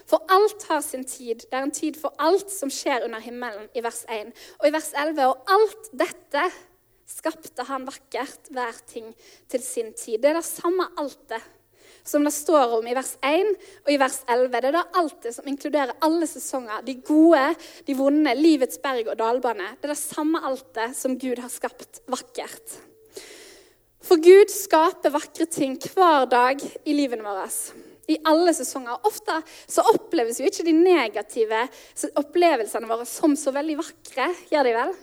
For 0.09 0.25
alt 0.33 0.67
har 0.71 0.83
sin 0.85 1.05
tid. 1.09 1.47
Det 1.47 1.57
er 1.57 1.67
en 1.67 1.75
tid 1.75 1.99
for 2.01 2.15
alt 2.23 2.51
som 2.53 2.73
skjer 2.73 3.07
under 3.07 3.23
himmelen, 3.25 3.69
i 3.77 3.83
vers 3.85 4.05
1. 4.13 4.33
Og 4.61 4.69
i 4.69 4.75
vers 4.75 4.93
11. 4.95 5.29
Og 5.31 5.53
alt 5.57 5.91
dette 6.05 6.47
skapte 7.07 7.67
han 7.69 7.87
vakkert, 7.87 8.51
hver 8.51 8.81
ting 8.89 9.13
til 9.51 9.63
sin 9.63 9.93
tid. 9.95 10.21
Det 10.23 10.33
er 10.33 10.41
det 10.41 10.49
samme 10.49 10.89
altet 10.99 11.53
som 12.07 12.25
det 12.25 12.33
står 12.35 12.77
om 12.79 12.87
i 12.87 12.95
vers 12.97 13.15
1 13.27 13.53
og 13.85 13.93
i 13.93 13.99
vers 14.01 14.21
11. 14.25 14.51
Det 14.55 14.71
er 14.71 14.77
da 14.79 14.85
alt 15.01 15.19
det 15.27 15.33
som 15.37 15.49
inkluderer 15.51 15.97
alle 16.07 16.29
sesonger. 16.31 16.85
De 16.87 16.97
gode, 17.07 17.47
de 17.87 17.97
vonde, 17.99 18.35
livets 18.39 18.81
berg 18.83 19.11
og 19.11 19.19
dalbane. 19.21 19.73
Det 19.77 19.91
er 19.91 19.95
det 19.95 20.01
samme 20.01 20.43
altet 20.47 20.95
som 20.99 21.19
Gud 21.19 21.43
har 21.43 21.53
skapt 21.53 22.03
vakkert. 22.11 22.79
For 24.07 24.23
Gud 24.23 24.53
skaper 24.55 25.11
vakre 25.11 25.49
ting 25.51 25.75
hver 25.83 26.29
dag 26.31 26.63
i 26.87 26.95
livene 26.95 27.27
våre 27.27 27.49
i 28.07 28.19
alle 28.31 28.55
sesonger. 28.55 29.03
Ofte 29.09 29.41
så 29.67 29.83
oppleves 29.91 30.39
jo 30.41 30.47
ikke 30.47 30.67
de 30.67 30.75
negative 30.77 31.65
opplevelsene 32.21 32.87
våre 32.87 33.07
som 33.09 33.35
så 33.39 33.51
veldig 33.55 33.79
vakre. 33.81 34.31
Gjør 34.53 34.69
de 34.69 34.77
vel? 34.77 34.95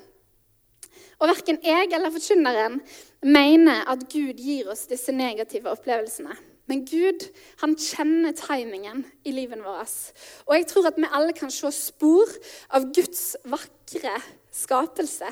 Og 1.19 1.29
verken 1.29 1.59
jeg 1.63 1.91
eller 1.91 2.11
forkynneren 2.11 2.79
mener 3.23 3.83
at 3.91 4.07
Gud 4.11 4.39
gir 4.39 4.71
oss 4.71 4.87
disse 4.89 5.13
negative 5.15 5.71
opplevelsene. 5.71 6.35
Men 6.71 6.85
Gud 6.87 7.25
han 7.59 7.75
kjenner 7.75 8.35
timingen 8.37 9.03
i 9.27 9.33
livet 9.35 9.63
vårt. 9.65 10.13
Og 10.47 10.55
jeg 10.55 10.67
tror 10.69 10.87
at 10.89 10.99
vi 10.99 11.09
alle 11.09 11.35
kan 11.35 11.51
se 11.51 11.71
spor 11.75 12.29
av 12.71 12.87
Guds 12.95 13.33
vakre 13.43 14.15
skapelse 14.53 15.31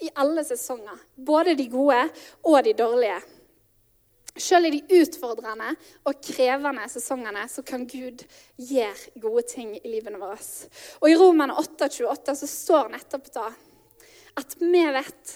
i 0.00 0.08
alle 0.16 0.44
sesonger. 0.46 0.96
Både 1.16 1.56
de 1.58 1.68
gode 1.68 2.00
og 2.48 2.64
de 2.64 2.72
dårlige. 2.76 3.20
Selv 4.40 4.68
i 4.68 4.78
de 4.78 5.00
utfordrende 5.02 5.72
og 6.06 6.20
krevende 6.24 6.86
sesongene 6.88 7.42
så 7.50 7.64
kan 7.66 7.84
Gud 7.90 8.22
gjøre 8.56 9.20
gode 9.20 9.42
ting 9.50 9.74
i 9.76 9.90
livet 9.90 10.16
vårt. 10.20 10.50
Og 11.02 11.10
I 11.10 11.18
Roman 11.18 11.52
8,28 11.52 12.36
så 12.38 12.48
står 12.48 12.92
nettopp 12.94 13.32
da 13.34 13.48
at 14.38 14.54
vi 14.62 14.84
vet 14.94 15.32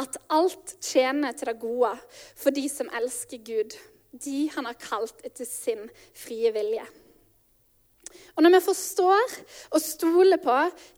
at 0.00 0.16
alt 0.32 0.72
tjener 0.84 1.36
til 1.36 1.52
det 1.52 1.60
gode 1.60 1.92
for 2.36 2.56
de 2.56 2.64
som 2.72 2.88
elsker 2.96 3.40
Gud, 3.44 3.76
de 4.22 4.46
han 4.54 4.68
har 4.68 4.78
kalt 4.80 5.24
etter 5.26 5.48
sin 5.48 5.86
frie 6.16 6.52
vilje. 6.54 6.86
Og 8.36 8.42
Når 8.44 8.56
vi 8.56 8.64
forstår 8.66 9.36
og 9.74 9.80
stoler 9.82 10.40
på 10.40 10.56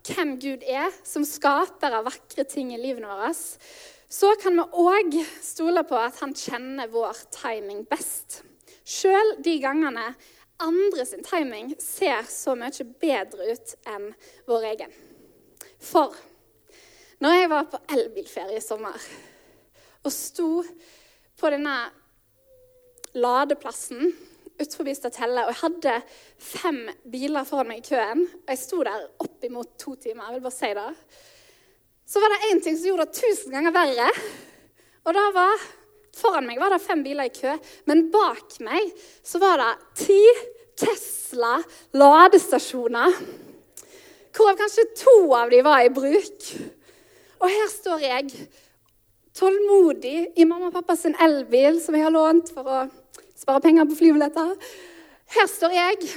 hvem 0.08 0.34
Gud 0.42 0.64
er, 0.66 0.90
som 1.06 1.26
skaper 1.26 1.94
av 1.98 2.08
vakre 2.08 2.44
ting 2.48 2.72
i 2.75 2.80
livene 2.80 3.10
våre, 3.10 3.30
så 4.08 4.32
kan 4.40 4.56
vi 4.56 4.64
òg 4.82 5.18
stole 5.44 5.84
på 5.87 5.98
at 6.00 6.18
han 6.22 6.34
kjenner 6.34 6.90
vår 6.90 7.18
timing 7.34 7.84
best. 7.90 8.42
Sjøl 8.88 9.37
de 9.44 9.58
gangene 9.60 10.12
andre 10.58 11.04
sin 11.06 11.22
timing 11.26 11.75
ser 11.82 12.25
så 12.30 12.56
mye 12.58 12.87
bedre 13.00 13.52
ut 13.52 13.75
enn 13.87 14.08
vår 14.48 14.66
egen. 14.72 14.94
For 15.78 16.16
når 17.22 17.34
jeg 17.37 17.50
var 17.52 17.68
på 17.70 17.82
elbilferie 17.94 18.58
i 18.58 18.64
sommer 18.64 18.96
og 20.06 20.14
sto 20.14 20.50
på 21.38 21.50
denne 21.52 21.76
ladeplassen 23.18 24.12
utenfor 24.58 24.90
statellet. 24.94 25.44
og 25.44 25.52
jeg 25.52 25.62
hadde 25.62 25.96
fem 26.38 26.78
biler 27.10 27.46
foran 27.46 27.68
meg 27.70 27.82
i 27.82 27.88
køen, 27.88 28.25
og 28.26 28.54
jeg 28.54 28.62
sto 28.62 28.82
der 28.87 29.06
oppimot 29.22 29.76
to 29.78 29.94
timer, 29.94 30.25
jeg 30.28 30.38
vil 30.38 30.46
bare 30.48 30.58
si 30.58 30.72
det 30.78 30.92
så 32.08 32.20
var 32.20 32.32
det 32.32 32.48
én 32.48 32.60
ting 32.64 32.76
som 32.76 32.88
gjorde 32.88 33.04
det 33.04 33.20
tusen 33.20 33.52
ganger 33.52 33.75
verre. 33.75 34.08
Og 35.04 35.12
da 35.16 35.26
var 35.37 35.66
Foran 36.18 36.49
meg 36.49 36.58
var 36.58 36.73
det 36.73 36.80
fem 36.82 37.02
biler 37.04 37.28
i 37.28 37.30
kø, 37.30 37.52
men 37.86 38.08
bak 38.10 38.56
meg 38.66 38.88
så 39.23 39.38
var 39.38 39.60
det 39.60 39.69
ti 40.00 40.23
Tesla 40.78 41.60
ladestasjoner. 41.95 43.14
Hvorav 44.34 44.58
kanskje 44.58 44.86
to 44.99 45.14
av 45.36 45.52
dem 45.52 45.62
var 45.66 45.84
i 45.84 45.93
bruk. 45.95 46.49
Og 47.38 47.52
her 47.52 47.71
står 47.71 48.02
jeg 48.02 48.32
tålmodig 49.38 50.16
i 50.34 50.49
mamma 50.49 50.73
og 50.73 50.75
pappa 50.80 50.97
sin 50.99 51.14
elbil, 51.23 51.78
som 51.78 51.95
jeg 51.95 52.08
har 52.08 52.14
lånt 52.14 52.50
for 52.56 52.66
å 52.66 52.80
spare 53.38 53.62
penger 53.64 53.88
på 53.88 53.98
flybilletter. 54.00 54.54
Her 55.34 55.48
står 55.50 55.74
jeg 55.76 56.10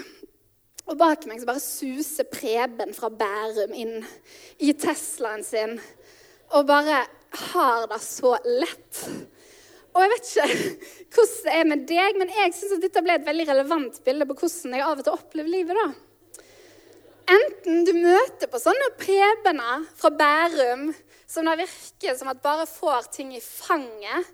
og 0.90 0.98
bak 1.00 1.28
meg 1.30 1.42
så 1.42 1.48
bare 1.48 1.64
suser 1.64 2.28
Preben 2.32 2.96
fra 2.98 3.12
Bærum 3.14 3.74
inn 3.78 4.00
i 4.60 4.74
Teslaen 4.74 5.44
sin 5.46 5.78
og 6.52 6.66
bare 6.68 7.04
har 7.52 7.86
det 7.88 8.00
så 8.04 8.34
lett. 8.44 9.04
Og 9.92 10.04
jeg 10.04 10.12
vet 10.12 10.30
ikke 10.30 10.48
hvordan 11.16 11.44
det 11.46 11.54
er 11.58 11.70
med 11.70 11.86
deg, 11.88 12.18
men 12.20 12.34
jeg 12.36 12.56
syns 12.56 12.82
dette 12.84 13.04
ble 13.04 13.16
et 13.20 13.28
veldig 13.28 13.48
relevant 13.52 14.02
bilde 14.06 14.28
på 14.28 14.38
hvordan 14.42 14.76
jeg 14.76 14.88
av 14.88 15.00
og 15.00 15.06
til 15.08 15.16
opplever 15.16 15.54
livet. 15.54 15.78
da. 15.80 16.44
Enten 17.32 17.86
du 17.88 17.94
møter 17.96 18.50
på 18.52 18.60
sånne 18.60 18.92
Prebener 19.00 19.86
fra 19.96 20.12
Bærum 20.12 20.90
som 21.30 21.48
det 21.48 21.62
virker 21.62 22.18
som 22.20 22.32
at 22.32 22.44
bare 22.44 22.68
får 22.68 23.08
ting 23.16 23.32
i 23.38 23.44
fanget 23.44 24.28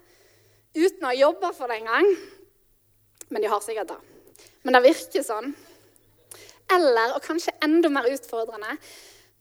uten 0.77 1.05
å 1.05 1.11
ha 1.11 1.17
jobba 1.17 1.51
for 1.53 1.69
det 1.69 1.81
engang. 1.81 2.09
Men 3.29 3.43
de 3.43 3.51
har 3.51 3.63
sikkert 3.63 3.91
det. 3.91 3.99
Men 4.63 4.77
det 4.77 4.83
virker 4.85 5.25
sånn. 5.25 5.53
Eller, 6.73 7.13
og 7.15 7.23
kanskje 7.23 7.55
enda 7.63 7.89
mer 7.91 8.09
utfordrende, 8.11 8.75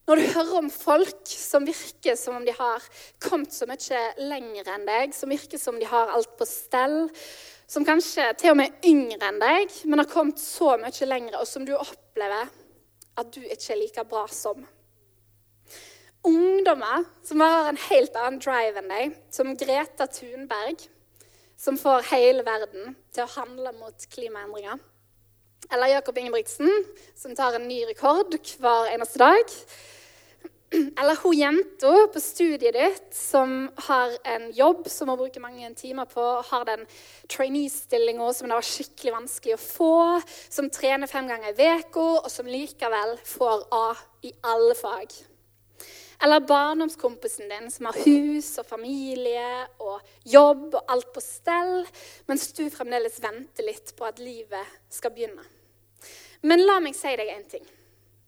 når 0.06 0.20
du 0.20 0.26
hører 0.36 0.58
om 0.60 0.68
folk 0.70 1.26
som 1.26 1.64
virker 1.66 2.14
som 2.18 2.36
om 2.38 2.44
de 2.46 2.52
har 2.54 2.84
kommet 3.22 3.50
så 3.50 3.66
mye 3.66 4.02
lenger 4.22 4.68
enn 4.70 4.86
deg, 4.86 5.14
som 5.16 5.32
virker 5.34 5.58
som 5.58 5.80
de 5.80 5.88
har 5.90 6.12
alt 6.14 6.36
på 6.38 6.46
stell, 6.46 7.08
som 7.66 7.82
kanskje 7.86 8.28
til 8.38 8.52
og 8.52 8.60
med 8.60 8.70
er 8.70 8.92
yngre 8.92 9.18
enn 9.26 9.40
deg, 9.42 9.74
men 9.90 10.04
har 10.04 10.10
kommet 10.10 10.38
så 10.38 10.76
mye 10.78 11.10
lenger, 11.10 11.40
og 11.40 11.50
som 11.50 11.66
du 11.66 11.74
opplever 11.74 12.46
at 13.18 13.32
du 13.34 13.40
ikke 13.42 13.72
er 13.74 13.80
like 13.80 14.04
bra 14.06 14.22
som. 14.30 14.62
Ungdommer 16.26 17.02
som 17.26 17.42
har 17.42 17.72
en 17.72 17.82
helt 17.88 18.14
annen 18.18 18.38
drive 18.42 18.78
enn 18.78 18.94
deg, 18.94 19.18
som 19.34 19.54
Greta 19.58 20.06
Thunberg, 20.06 20.86
som 21.56 21.78
får 21.80 22.10
hele 22.12 22.44
verden 22.46 22.94
til 23.14 23.24
å 23.24 23.32
handle 23.38 23.72
mot 23.80 24.06
klimaendringer. 24.12 24.78
Eller 25.72 25.96
Jakob 25.96 26.18
Ingebrigtsen, 26.18 26.70
som 27.16 27.34
tar 27.34 27.56
en 27.56 27.68
ny 27.68 27.82
rekord 27.88 28.36
hver 28.60 28.92
eneste 28.92 29.18
dag. 29.18 29.54
Eller 30.76 31.18
hun 31.22 31.36
jenta 31.38 31.92
på 32.12 32.20
studiet 32.20 32.74
ditt 32.74 33.14
som 33.14 33.68
har 33.86 34.16
en 34.26 34.48
jobb 34.54 34.88
som 34.90 35.08
hun 35.08 35.18
bruker 35.20 35.42
mange 35.42 35.70
timer 35.78 36.08
på, 36.10 36.24
har 36.48 36.66
den 36.68 36.82
trainee-stillinga 37.32 38.32
som 38.34 38.50
det 38.50 38.58
var 38.58 38.66
skikkelig 38.66 39.14
vanskelig 39.14 39.54
å 39.56 39.62
få, 39.62 39.94
som 40.50 40.70
trener 40.70 41.10
fem 41.10 41.30
ganger 41.30 41.54
i 41.54 41.70
uka, 41.80 42.08
og 42.26 42.28
som 42.32 42.50
likevel 42.50 43.16
får 43.24 43.66
A 43.74 43.86
i 44.26 44.34
alle 44.42 44.74
fag. 44.78 45.14
Eller 46.22 46.40
barndomskompisen 46.40 47.48
din 47.48 47.70
som 47.70 47.88
har 47.90 47.98
hus 48.06 48.48
og 48.60 48.66
familie 48.66 49.66
og 49.82 50.00
jobb 50.24 50.74
og 50.78 50.92
alt 50.92 51.10
på 51.12 51.22
stell, 51.24 51.84
mens 52.28 52.48
du 52.56 52.64
fremdeles 52.72 53.18
venter 53.22 53.68
litt 53.68 53.92
på 53.96 54.06
at 54.08 54.22
livet 54.22 54.78
skal 54.92 55.12
begynne. 55.12 55.44
Men 56.46 56.64
la 56.64 56.78
meg 56.80 56.96
si 56.96 57.12
deg 57.18 57.32
en 57.32 57.44
ting. 57.50 57.66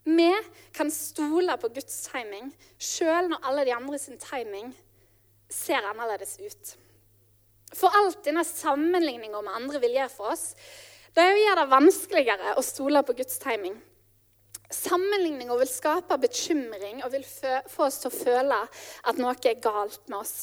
Vi 0.09 0.29
kan 0.73 0.91
stole 0.93 1.57
på 1.61 1.69
Guds 1.73 1.97
timing 2.09 2.53
sjøl 2.81 3.29
når 3.33 3.49
alle 3.49 3.65
de 3.69 3.75
andre 3.77 3.99
sin 4.01 4.21
timing 4.21 4.71
ser 5.53 5.85
annerledes 5.85 6.39
ut. 6.41 6.77
For 7.77 7.93
alt 7.93 8.23
denne 8.25 8.45
sammenligninga 8.49 9.43
med 9.45 9.53
andre 9.53 9.81
vil 9.83 9.99
gjøre 9.99 10.13
for 10.13 10.33
oss, 10.33 10.55
det 11.13 11.25
er 11.25 11.35
å 11.35 11.43
gjøre 11.43 11.61
det 11.61 11.73
vanskeligere 11.73 12.57
å 12.57 12.65
stole 12.65 13.03
på 13.05 13.17
Guds 13.19 13.41
timing. 13.43 13.77
Sammenligninga 14.69 15.57
vil 15.57 15.71
skape 15.71 16.19
bekymring 16.21 17.01
og 17.05 17.13
vil 17.15 17.25
få 17.25 17.87
oss 17.87 18.03
til 18.03 18.11
å 18.11 18.19
føle 18.19 18.59
at 19.09 19.21
noe 19.21 19.33
er 19.49 19.63
galt 19.65 20.03
med 20.11 20.19
oss. 20.21 20.37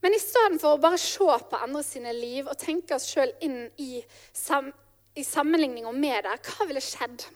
Men 0.00 0.14
i 0.14 0.20
stedet 0.22 0.60
for 0.62 0.76
å 0.76 0.80
bare 0.80 1.00
se 1.00 1.26
på 1.50 1.58
andre 1.58 1.82
sine 1.84 2.14
liv 2.16 2.46
og 2.48 2.58
tenke 2.60 2.96
oss 2.96 3.08
sjøl 3.10 3.32
inn 3.44 3.66
i, 3.82 3.98
sam 4.32 4.70
i 5.18 5.24
sammenligninga 5.26 5.90
med 5.92 6.24
det, 6.24 6.36
hva 6.46 6.68
ville 6.68 6.82
skjedd 6.84 7.26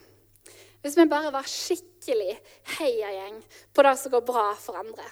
hvis 0.83 0.97
vi 0.99 1.05
bare 1.07 1.31
var 1.31 1.47
skikkelig 1.47 2.33
heiagjeng 2.75 3.37
på 3.75 3.85
det 3.87 3.93
som 4.01 4.11
går 4.15 4.25
bra 4.27 4.49
for 4.59 4.79
andre? 4.81 5.05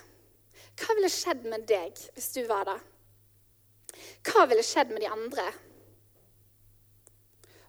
Hva 0.81 0.96
ville 0.98 1.11
skjedd 1.12 1.44
med 1.46 1.66
deg 1.70 1.98
hvis 2.16 2.31
du 2.35 2.40
var 2.48 2.66
det? 2.66 2.79
Hva 4.26 4.46
ville 4.50 4.64
skjedd 4.66 4.90
med 4.90 5.05
de 5.05 5.11
andre? 5.11 5.44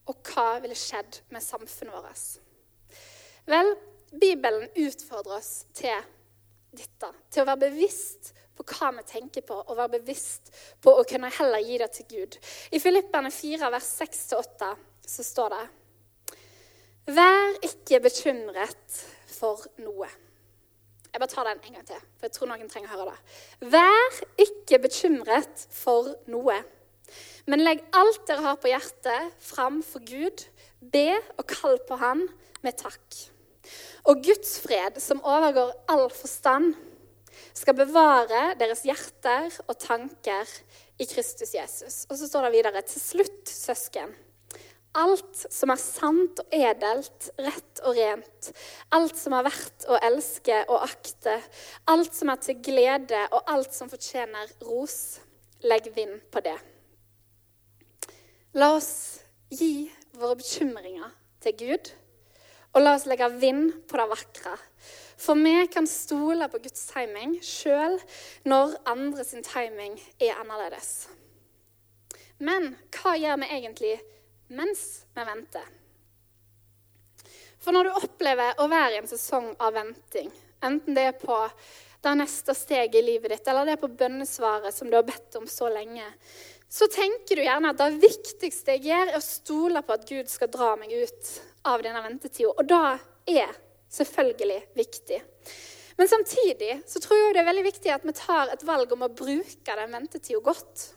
Og 0.09 0.31
hva 0.31 0.47
ville 0.63 0.77
skjedd 0.77 1.21
med 1.29 1.45
samfunnet 1.45 1.93
vårt? 1.93 2.40
Vel, 3.49 3.75
Bibelen 4.11 4.69
utfordrer 4.75 5.39
oss 5.39 5.65
til 5.73 5.97
dette. 6.75 7.11
Til 7.31 7.43
å 7.43 7.49
være 7.49 7.67
bevisst 7.69 8.33
på 8.57 8.65
hva 8.67 8.91
vi 8.97 9.05
tenker 9.07 9.45
på, 9.47 9.57
og 9.57 9.77
være 9.77 9.99
bevisst 9.99 10.51
på 10.83 10.93
å 10.93 11.05
kunne 11.07 11.31
heller 11.33 11.63
gi 11.65 11.77
det 11.81 11.89
til 11.97 12.09
Gud. 12.11 12.37
I 12.71 12.81
Filippene 12.83 13.31
4, 13.33 13.71
vers 13.73 13.93
6-8 14.01 14.73
så 15.11 15.25
står 15.25 15.55
det 15.55 15.63
Vær 17.11 17.55
ikke 17.65 17.99
bekymret 18.03 18.99
for 19.31 19.63
noe. 19.81 20.09
Jeg 21.11 21.19
bare 21.19 21.31
tar 21.31 21.47
den 21.49 21.63
en 21.65 21.73
gang 21.75 21.87
til, 21.87 22.03
for 22.19 22.27
jeg 22.27 22.35
tror 22.35 22.51
noen 22.51 22.69
trenger 22.71 22.91
å 22.91 22.93
høre 22.93 23.09
det. 23.09 23.71
Vær 23.73 24.19
ikke 24.45 24.79
bekymret 24.85 25.65
for 25.73 26.13
noe, 26.31 26.61
men 27.49 27.65
legg 27.65 27.81
alt 27.97 28.21
dere 28.29 28.45
har 28.45 28.61
på 28.61 28.69
hjertet, 28.71 29.33
fram 29.43 29.81
for 29.83 30.03
Gud. 30.07 30.45
Be 30.93 31.17
og 31.35 31.45
kall 31.49 31.81
på 31.87 31.97
Han 31.99 32.23
med 32.63 32.77
takk. 32.79 33.30
Og 34.09 34.23
Guds 34.25 34.57
fred, 34.63 34.97
som 35.01 35.21
overgår 35.21 35.73
all 35.91 36.07
forstand, 36.13 36.73
skal 37.53 37.77
bevare 37.77 38.55
deres 38.59 38.83
hjerter 38.87 39.51
og 39.67 39.77
tanker 39.81 40.49
i 41.01 41.07
Kristus 41.09 41.53
Jesus. 41.55 42.03
Og 42.09 42.17
så 42.17 42.27
står 42.29 42.47
det 42.47 42.55
videre 42.57 42.83
til 42.87 43.01
slutt, 43.03 43.49
søsken. 43.49 44.13
Alt 44.97 45.45
som 45.47 45.71
er 45.71 45.79
sant 45.79 46.41
og 46.43 46.55
edelt, 46.55 47.29
rett 47.39 47.79
og 47.87 47.95
rent, 47.95 48.49
alt 48.91 49.15
som 49.15 49.37
er 49.37 49.45
verdt 49.47 49.85
å 49.87 49.99
elske 50.03 50.57
og 50.65 50.81
akte, 50.83 51.37
alt 51.87 52.11
som 52.17 52.33
er 52.33 52.41
til 52.43 52.59
glede 52.59 53.21
og 53.31 53.53
alt 53.53 53.71
som 53.75 53.91
fortjener 53.91 54.51
ros, 54.67 55.21
legg 55.63 55.87
vind 55.95 56.19
på 56.33 56.43
det. 56.43 56.57
La 58.59 58.73
oss 58.75 59.21
gi 59.47 59.87
våre 60.19 60.35
bekymringer 60.41 61.07
til 61.39 61.55
Gud, 61.61 61.93
og 62.71 62.83
la 62.83 62.95
oss 62.95 63.07
legge 63.09 63.27
vind 63.41 63.73
på 63.89 63.99
det 63.99 64.07
vakre. 64.11 64.53
For 65.21 65.37
vi 65.37 65.67
kan 65.69 65.87
stole 65.87 66.47
på 66.49 66.61
Guds 66.63 66.87
timing 66.89 67.35
sjøl 67.45 67.99
når 68.49 68.77
andre 68.89 69.25
sin 69.27 69.43
timing 69.45 69.99
er 70.19 70.39
annerledes. 70.39 71.11
Men 72.41 72.71
hva 72.95 73.13
gjør 73.19 73.37
vi 73.43 73.51
egentlig 73.53 73.93
mens 74.57 75.03
vi 75.13 75.25
venter? 75.27 75.67
For 77.61 77.75
når 77.75 77.87
du 77.87 77.99
opplever 77.99 78.57
å 78.57 78.65
være 78.71 78.95
i 78.95 79.01
en 79.03 79.11
sesong 79.11 79.51
av 79.61 79.75
venting, 79.75 80.31
enten 80.65 80.97
det 80.97 81.03
er 81.11 81.19
på 81.21 81.37
det 82.01 82.15
neste 82.17 82.55
steget 82.57 82.97
i 82.97 83.03
livet 83.05 83.29
ditt, 83.35 83.45
eller 83.45 83.67
det 83.67 83.75
er 83.75 83.83
på 83.83 83.91
bønnesvaret 83.93 84.73
som 84.73 84.89
du 84.89 84.97
har 84.97 85.05
bedt 85.05 85.37
om 85.37 85.45
så 85.45 85.69
lenge, 85.69 86.07
så 86.71 86.87
tenker 86.89 87.37
du 87.37 87.43
gjerne 87.43 87.75
at 87.75 87.77
det 87.77 88.01
viktigste 88.01 88.73
jeg 88.73 88.87
gjør, 88.87 89.11
er 89.11 89.19
å 89.19 89.21
stole 89.21 89.83
på 89.85 89.93
at 89.93 90.07
Gud 90.09 90.31
skal 90.31 90.49
dra 90.49 90.71
meg 90.79 90.95
ut 90.95 91.31
av 91.67 91.83
denne 91.83 92.01
ventetida. 92.03 92.53
Og 92.55 92.67
da 92.67 92.97
er 93.29 93.51
selvfølgelig 93.91 94.61
viktig. 94.77 95.19
Men 95.97 96.07
samtidig 96.07 96.81
så 96.87 97.01
tror 97.03 97.19
jeg 97.19 97.35
det 97.35 97.41
er 97.43 97.49
veldig 97.49 97.67
viktig 97.67 97.91
at 97.93 98.05
vi 98.07 98.15
tar 98.17 98.53
et 98.53 98.63
valg 98.65 98.93
om 98.95 99.05
å 99.05 99.11
bruke 99.13 99.75
den 99.77 99.93
ventetida 99.93 100.39
godt. 100.41 100.87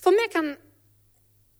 For 0.00 0.14
vi 0.16 0.28
kan 0.32 0.52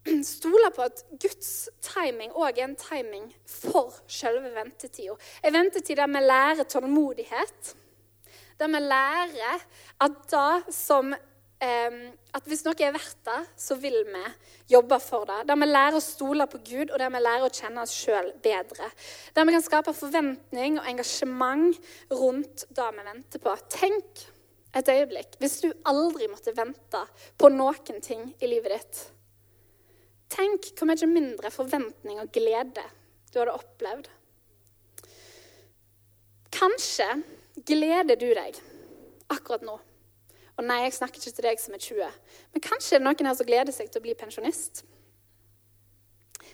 stole 0.37 0.71
på 0.75 0.87
at 0.87 1.03
Guds 1.23 1.69
timing 1.85 2.33
òg 2.33 2.61
er 2.61 2.69
en 2.69 2.79
timing 2.79 3.27
for 3.51 3.97
selve 4.07 4.53
ventetida. 4.55 5.17
En 5.43 5.57
ventetid 5.59 5.99
der 5.99 6.12
vi 6.12 6.23
lærer 6.25 6.71
tålmodighet. 6.71 7.75
Der 8.57 8.73
vi 8.73 8.81
lærer 8.81 9.65
at 10.07 10.21
det 10.33 10.75
som 10.75 11.12
at 11.57 12.45
hvis 12.51 12.66
noe 12.66 12.77
er 12.85 12.92
verdt 12.92 13.23
det, 13.25 13.38
så 13.57 13.79
vil 13.81 14.03
vi 14.05 14.23
jobbe 14.69 14.99
for 15.01 15.25
det. 15.29 15.38
Der 15.49 15.57
vi 15.57 15.69
lærer 15.71 15.97
å 15.97 16.05
stole 16.05 16.45
på 16.51 16.61
Gud, 16.61 16.90
og 16.90 16.99
der 17.01 17.12
vi 17.14 17.23
lærer 17.23 17.47
å 17.47 17.53
kjenne 17.53 17.81
oss 17.81 17.95
sjøl 17.97 18.29
bedre. 18.45 18.90
Der 19.33 19.49
vi 19.49 19.55
kan 19.55 19.64
skape 19.64 19.95
forventning 19.97 20.77
og 20.81 20.88
engasjement 20.90 21.79
rundt 22.12 22.66
det 22.77 22.88
vi 22.99 23.07
venter 23.09 23.42
på. 23.42 23.57
Tenk 23.73 24.27
et 24.77 24.92
øyeblikk 24.92 25.38
hvis 25.40 25.61
du 25.64 25.71
aldri 25.88 26.29
måtte 26.29 26.53
vente 26.57 27.01
på 27.40 27.49
noen 27.55 28.05
ting 28.05 28.29
i 28.37 28.51
livet 28.51 28.77
ditt. 28.77 29.03
Tenk 30.37 30.73
hvor 30.77 30.90
mye 30.90 31.09
mindre 31.09 31.53
forventning 31.55 32.21
og 32.21 32.33
glede 32.35 32.85
du 33.33 33.40
hadde 33.40 33.57
opplevd. 33.57 34.12
Kanskje 36.57 37.09
gleder 37.64 38.19
du 38.21 38.29
deg 38.37 38.59
akkurat 39.33 39.64
nå 39.64 39.81
og 40.57 40.64
nei, 40.64 40.83
jeg 40.87 40.97
snakker 40.97 41.21
ikke 41.21 41.37
til 41.37 41.47
deg 41.51 41.61
som 41.61 41.75
er 41.77 41.83
20. 41.85 42.12
Men 42.55 42.64
kanskje 42.64 42.95
det 42.95 43.01
er 43.01 43.05
noen 43.05 43.29
her 43.29 43.37
som 43.37 43.49
gleder 43.49 43.77
seg 43.77 43.90
til 43.90 44.01
å 44.01 44.07
bli 44.07 44.14
pensjonist. 44.16 44.85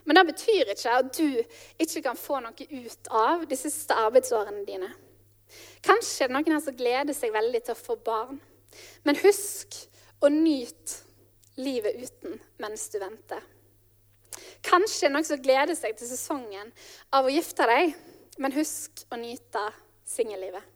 Men 0.04 0.18
det 0.18 0.24
betyr 0.32 0.72
ikke 0.72 0.96
at 0.98 1.12
du 1.14 1.38
ikke 1.84 2.02
kan 2.08 2.18
få 2.18 2.40
noe 2.42 2.66
ut 2.66 3.10
av 3.14 3.44
de 3.46 3.58
siste 3.58 3.94
arbeidsårene 3.94 4.64
dine. 4.66 4.90
Kanskje 5.86 6.24
det 6.24 6.30
er 6.30 6.34
noen 6.34 6.56
her 6.56 6.64
som 6.64 6.76
gleder 6.78 7.14
seg 7.14 7.34
veldig 7.34 7.62
til 7.62 7.76
å 7.76 7.78
få 7.78 7.98
barn. 8.02 8.40
Men 9.06 9.20
husk 9.22 9.76
å 10.22 10.30
nyte 10.32 11.02
livet 11.60 12.00
uten 12.00 12.38
mens 12.62 12.88
du 12.90 12.98
venter. 13.02 13.42
Kanskje 14.64 15.04
det 15.04 15.10
er 15.10 15.14
noen 15.14 15.28
som 15.28 15.42
gleder 15.44 15.78
seg 15.78 15.94
til 15.98 16.08
sesongen 16.08 16.70
av 17.14 17.28
å 17.28 17.32
gifte 17.32 17.66
deg, 17.68 17.92
men 18.40 18.54
husk 18.56 19.04
å 19.12 19.18
nyte 19.20 19.66
singellivet. 20.08 20.71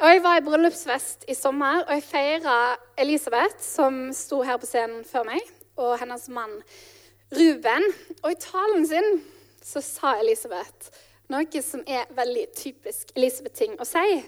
Og 0.00 0.08
Jeg 0.08 0.22
var 0.22 0.38
i 0.38 0.40
bryllupsfest 0.40 1.24
i 1.28 1.34
sommer, 1.36 1.82
og 1.84 1.90
jeg 1.92 2.02
feira 2.08 2.76
Elisabeth, 2.98 3.58
som 3.60 4.06
sto 4.16 4.38
her 4.40 4.56
på 4.56 4.64
scenen 4.64 5.02
før 5.04 5.26
meg, 5.28 5.42
og 5.76 5.98
hennes 6.00 6.22
mann 6.32 6.54
Ruben. 7.36 7.84
Og 8.22 8.32
i 8.32 8.38
talen 8.40 8.86
sin 8.88 9.20
så 9.60 9.82
sa 9.84 10.14
Elisabeth 10.22 10.88
noe 11.28 11.62
som 11.62 11.82
er 11.84 12.08
veldig 12.16 12.46
typisk 12.56 13.12
Elisabeth-ting 13.12 13.76
å 13.76 13.84
si, 13.84 14.22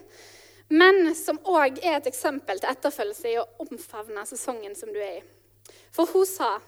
men 0.68 1.14
som 1.16 1.40
òg 1.40 1.80
er 1.80 1.96
et 2.02 2.10
eksempel 2.12 2.60
til 2.60 2.68
etterfølgelse 2.68 3.32
i 3.32 3.40
å 3.40 3.48
omfavne 3.64 4.26
sesongen 4.28 4.76
som 4.76 4.92
du 4.92 5.00
er 5.00 5.22
i. 5.22 5.26
For 5.88 6.04
hun 6.12 6.28
sa 6.28 6.58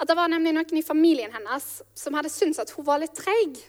at 0.00 0.08
det 0.08 0.16
var 0.16 0.32
nemlig 0.32 0.56
noen 0.56 0.80
i 0.80 0.86
familien 0.86 1.36
hennes 1.36 1.68
som 1.92 2.16
hadde 2.16 2.32
syntes 2.32 2.64
at 2.64 2.72
hun 2.72 2.88
var 2.88 3.04
litt 3.04 3.20
treig 3.20 3.60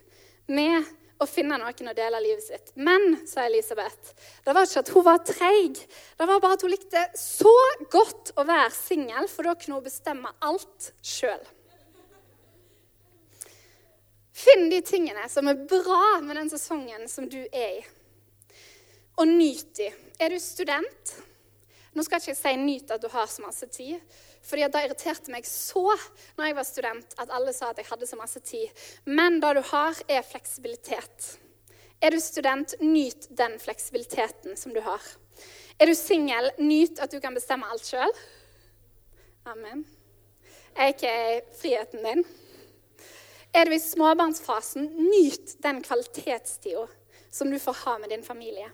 med 0.48 0.88
å 1.18 1.26
finne 1.30 1.58
noen 1.58 1.90
å 1.90 1.96
dele 1.98 2.22
livet 2.22 2.46
sitt. 2.46 2.72
Men, 2.76 3.20
sa 3.28 3.46
Elisabeth, 3.48 4.14
det 4.46 4.54
var 4.54 4.68
ikke 4.68 4.84
at 4.84 4.92
hun 4.94 5.06
var 5.08 5.22
treig. 5.26 5.80
Det 6.18 6.28
var 6.30 6.42
bare 6.44 6.58
at 6.58 6.66
hun 6.66 6.74
likte 6.74 7.04
så 7.18 7.54
godt 7.92 8.34
å 8.38 8.46
være 8.48 8.72
singel, 8.76 9.30
for 9.32 9.50
da 9.50 9.56
kunne 9.58 9.80
hun 9.80 9.88
bestemme 9.88 10.34
alt 10.46 10.92
sjøl. 11.02 11.42
Finn 14.38 14.68
de 14.70 14.84
tingene 14.86 15.26
som 15.34 15.50
er 15.50 15.64
bra 15.70 16.20
med 16.22 16.38
den 16.38 16.52
sesongen 16.52 17.08
som 17.10 17.26
du 17.30 17.40
er 17.48 17.80
i, 17.80 17.86
og 19.18 19.26
nyt 19.32 19.72
de. 19.80 19.88
Er 20.22 20.30
du 20.30 20.38
student? 20.42 21.16
Nå 21.98 22.04
skal 22.06 22.22
ikke 22.22 22.36
jeg 22.36 22.38
si 22.38 22.52
nyt 22.62 22.92
at 22.94 23.02
du 23.02 23.10
har 23.10 23.26
så 23.26 23.42
masse 23.42 23.66
tid, 23.74 23.98
fordi 24.48 24.68
Det 24.72 24.84
irriterte 24.86 25.32
meg 25.32 25.46
så 25.46 25.90
når 26.38 26.46
jeg 26.46 26.56
var 26.56 26.68
student, 26.68 27.18
at 27.20 27.34
alle 27.36 27.54
sa 27.54 27.72
at 27.72 27.82
jeg 27.82 27.90
hadde 27.90 28.08
så 28.08 28.20
masse 28.20 28.40
tid. 28.40 28.68
Men 29.06 29.42
det 29.44 29.54
du 29.58 29.62
har, 29.74 30.00
er 30.08 30.24
fleksibilitet. 30.24 31.38
Er 32.02 32.14
du 32.14 32.20
student, 32.22 32.76
nyt 32.80 33.28
den 33.30 33.60
fleksibiliteten 33.60 34.58
som 34.58 34.74
du 34.74 34.82
har. 34.86 35.02
Er 35.80 35.86
du 35.86 35.96
singel, 35.96 36.52
nyt 36.58 37.00
at 37.00 37.12
du 37.12 37.20
kan 37.20 37.34
bestemme 37.34 37.68
alt 37.70 37.86
sjøl. 37.86 38.14
Amen. 39.46 39.86
Er 40.76 40.94
ikke 40.94 41.42
friheten 41.58 42.06
din? 42.06 42.24
Er 43.54 43.66
du 43.66 43.74
i 43.74 43.82
småbarnsfasen, 43.82 44.90
nyt 45.10 45.58
den 45.64 45.82
kvalitetstida 45.82 46.86
som 47.32 47.52
du 47.52 47.60
får 47.60 47.74
ha 47.86 47.98
med 47.98 48.10
din 48.10 48.24
familie. 48.24 48.70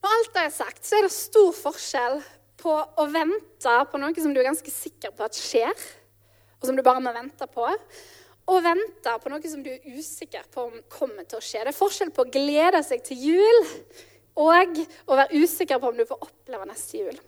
Når 0.00 0.16
alt 0.16 0.34
det 0.34 0.44
er 0.44 0.54
sagt, 0.54 0.86
så 0.86 0.98
er 0.98 1.06
det 1.06 1.12
stor 1.14 1.52
forskjell 1.56 2.22
på 2.60 2.72
å 2.72 3.06
vente 3.10 3.74
på 3.90 4.00
noe 4.00 4.22
som 4.22 4.34
du 4.34 4.40
er 4.42 4.50
ganske 4.50 4.72
sikker 4.72 5.14
på 5.16 5.26
at 5.26 5.38
skjer, 5.38 5.84
og 6.60 6.68
som 6.68 6.76
du 6.76 6.84
bare 6.84 7.02
må 7.02 7.12
vente 7.16 7.48
på, 7.50 7.66
og 8.50 8.62
vente 8.64 9.16
på 9.22 9.32
noe 9.32 9.50
som 9.52 9.64
du 9.64 9.70
er 9.72 9.96
usikker 9.96 10.46
på 10.52 10.68
om 10.68 10.78
kommer 10.92 11.26
til 11.28 11.38
å 11.38 11.44
skje. 11.44 11.64
Det 11.64 11.72
er 11.72 11.80
forskjell 11.80 12.12
på 12.14 12.26
å 12.26 12.32
glede 12.32 12.82
seg 12.86 13.04
til 13.06 13.26
jul 13.30 13.60
og 14.40 14.80
å 15.06 15.18
være 15.18 15.42
usikker 15.42 15.80
på 15.80 15.90
om 15.90 15.98
du 15.98 16.06
får 16.08 16.24
oppleve 16.26 16.68
neste 16.68 17.02
jul. 17.02 17.20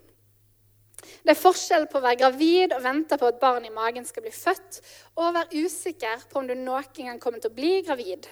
Det 1.23 1.35
er 1.35 1.39
forskjell 1.39 1.89
på 1.91 1.99
å 1.99 2.05
være 2.05 2.21
gravid 2.21 2.75
og 2.77 2.85
vente 2.85 3.19
på 3.19 3.29
at 3.31 3.41
barn 3.43 3.67
i 3.67 3.75
magen 3.75 4.07
skal 4.07 4.25
bli 4.25 4.33
født, 4.35 4.81
og 5.17 5.29
å 5.29 5.35
være 5.35 5.65
usikker 5.65 6.27
på 6.31 6.41
om 6.41 6.49
du 6.49 6.55
noen 6.59 6.89
gang 6.99 7.21
kommer 7.23 7.43
til 7.43 7.51
å 7.51 7.57
bli 7.57 7.73
gravid. 7.87 8.29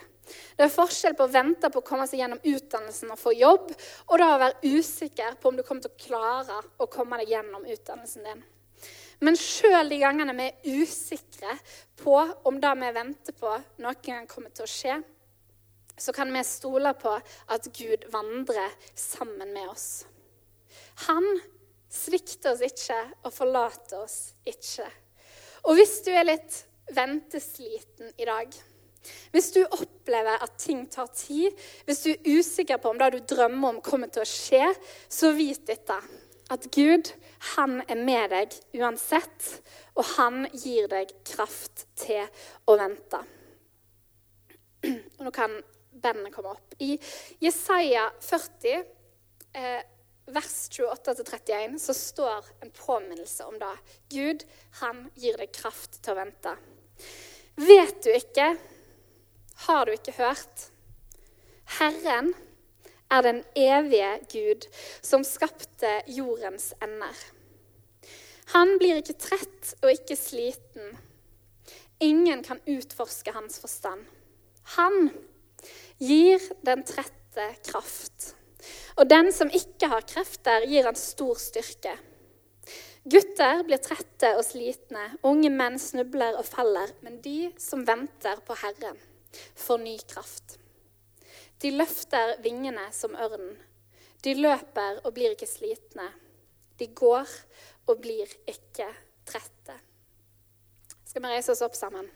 Det 0.56 0.66
er 0.66 0.72
forskjell 0.72 1.16
på 1.18 1.26
å 1.26 1.32
vente 1.32 1.70
på 1.72 1.82
å 1.82 1.86
komme 1.86 2.06
seg 2.08 2.22
gjennom 2.22 2.40
utdannelsen 2.42 3.12
og 3.12 3.20
få 3.20 3.34
jobb, 3.36 3.70
og 4.08 4.16
da 4.20 4.30
å 4.34 4.40
være 4.42 4.72
usikker 4.76 5.38
på 5.40 5.50
om 5.50 5.58
du 5.58 5.64
kommer 5.66 5.84
til 5.84 5.92
å 5.92 6.02
klare 6.06 6.58
å 6.80 6.88
komme 6.90 7.20
deg 7.20 7.34
gjennom 7.34 7.66
utdannelsen 7.66 8.26
din. 8.28 8.42
Men 9.20 9.36
sjøl 9.36 9.90
de 9.92 9.98
gangene 10.00 10.34
vi 10.36 10.46
er 10.48 10.82
usikre 10.82 11.56
på 12.00 12.16
om 12.48 12.60
det 12.60 12.72
vi 12.80 12.92
venter 12.96 13.36
på, 13.36 13.52
noen 13.84 14.04
gang 14.06 14.28
kommer 14.30 14.52
til 14.54 14.64
å 14.64 14.70
skje, 14.70 15.00
så 16.00 16.14
kan 16.16 16.32
vi 16.32 16.40
stole 16.48 16.94
på 16.96 17.12
at 17.52 17.68
Gud 17.76 18.06
vandrer 18.12 18.72
sammen 18.96 19.52
med 19.52 19.68
oss. 19.68 20.06
Han 21.06 21.26
svikter 21.92 22.54
oss 22.54 22.64
ikke 22.64 22.96
og 23.26 23.34
forlater 23.34 24.00
oss 24.00 24.18
ikke. 24.48 24.86
Og 25.68 25.76
hvis 25.76 25.98
du 26.06 26.10
er 26.14 26.24
litt 26.24 26.62
ventesliten 26.96 28.14
i 28.16 28.28
dag, 28.28 28.54
Hvis 29.32 29.50
du 29.54 29.62
opplever 29.64 30.42
at 30.42 30.58
ting 30.60 30.84
tar 30.92 31.08
tid, 31.16 31.54
hvis 31.86 32.02
du 32.04 32.10
er 32.12 32.38
usikker 32.38 32.80
på 32.80 32.92
om 32.92 32.98
det 33.00 33.12
du 33.14 33.20
drømmer 33.34 33.74
om, 33.74 33.82
kommer 33.84 34.10
til 34.12 34.24
å 34.24 34.28
skje, 34.28 34.66
så 35.08 35.32
vit 35.36 35.62
dette. 35.68 35.96
At 36.50 36.66
Gud, 36.74 37.12
han 37.54 37.78
er 37.86 38.00
med 38.00 38.32
deg 38.32 38.56
uansett, 38.80 39.50
og 39.94 40.04
han 40.16 40.48
gir 40.52 40.90
deg 40.90 41.12
kraft 41.26 41.86
til 42.00 42.26
å 42.66 42.76
vente. 42.80 43.22
Nå 45.22 45.30
kan 45.34 45.54
bandene 45.90 46.32
komme 46.34 46.56
opp. 46.56 46.74
I 46.82 46.96
Jesaja 47.42 48.08
40, 48.24 48.82
eh, 49.54 49.82
vers 50.30 50.56
28-31, 50.74 51.78
så 51.78 51.94
står 51.94 52.50
en 52.60 52.70
påminnelse 52.74 53.46
om 53.46 53.58
det. 53.60 53.72
Gud, 54.10 54.44
han 54.82 55.06
gir 55.14 55.38
deg 55.40 55.54
kraft 55.54 56.02
til 56.02 56.14
å 56.14 56.20
vente. 56.22 56.56
Vet 57.60 58.02
du 58.04 58.10
ikke 58.14 58.54
har 59.66 59.86
du 59.86 59.92
ikke 59.92 60.16
hørt? 60.18 60.70
Herren 61.78 62.32
er 63.10 63.22
den 63.26 63.42
evige 63.58 64.10
Gud 64.32 64.66
som 65.02 65.24
skapte 65.26 66.00
jordens 66.10 66.72
ender. 66.82 67.14
Han 68.54 68.78
blir 68.80 68.98
ikke 68.98 69.18
trett 69.20 69.74
og 69.82 69.92
ikke 69.92 70.16
sliten. 70.18 70.96
Ingen 72.02 72.42
kan 72.42 72.62
utforske 72.66 73.34
hans 73.36 73.60
forstand. 73.62 74.02
Han 74.76 75.10
gir 76.00 76.42
den 76.66 76.82
trette 76.86 77.46
kraft. 77.66 78.34
Og 78.98 79.08
den 79.10 79.30
som 79.32 79.52
ikke 79.54 79.90
har 79.92 80.06
krefter, 80.08 80.66
gir 80.66 80.88
han 80.88 80.98
stor 80.98 81.38
styrke. 81.40 81.94
Gutter 83.10 83.62
blir 83.64 83.80
trette 83.80 84.34
og 84.36 84.42
slitne, 84.44 85.06
unge 85.24 85.48
menn 85.52 85.78
snubler 85.80 86.36
og 86.36 86.44
faller, 86.44 86.90
men 87.04 87.20
de 87.24 87.52
som 87.60 87.86
venter 87.88 88.42
på 88.44 88.56
Herren, 88.60 88.98
får 89.56 89.78
ny 89.78 89.96
kraft. 90.10 90.58
De 91.60 91.70
løfter 91.74 92.38
vingene 92.44 92.86
som 92.92 93.14
ørnen. 93.14 93.58
De 94.24 94.34
løper 94.36 95.00
og 95.04 95.14
blir 95.16 95.34
ikke 95.34 95.48
slitne. 95.48 96.08
De 96.80 96.88
går 96.96 97.28
og 97.88 98.00
blir 98.00 98.28
ikke 98.48 98.88
trette. 99.28 99.76
Skal 101.04 101.24
vi 101.24 101.32
reise 101.32 101.52
oss 101.52 101.64
opp 101.64 101.76
sammen? 101.76 102.08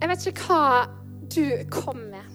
Jeg 0.00 0.10
vet 0.12 0.26
ikke 0.28 0.48
hva 0.50 0.86
du 1.32 1.46
kom 1.72 2.02
med 2.12 2.34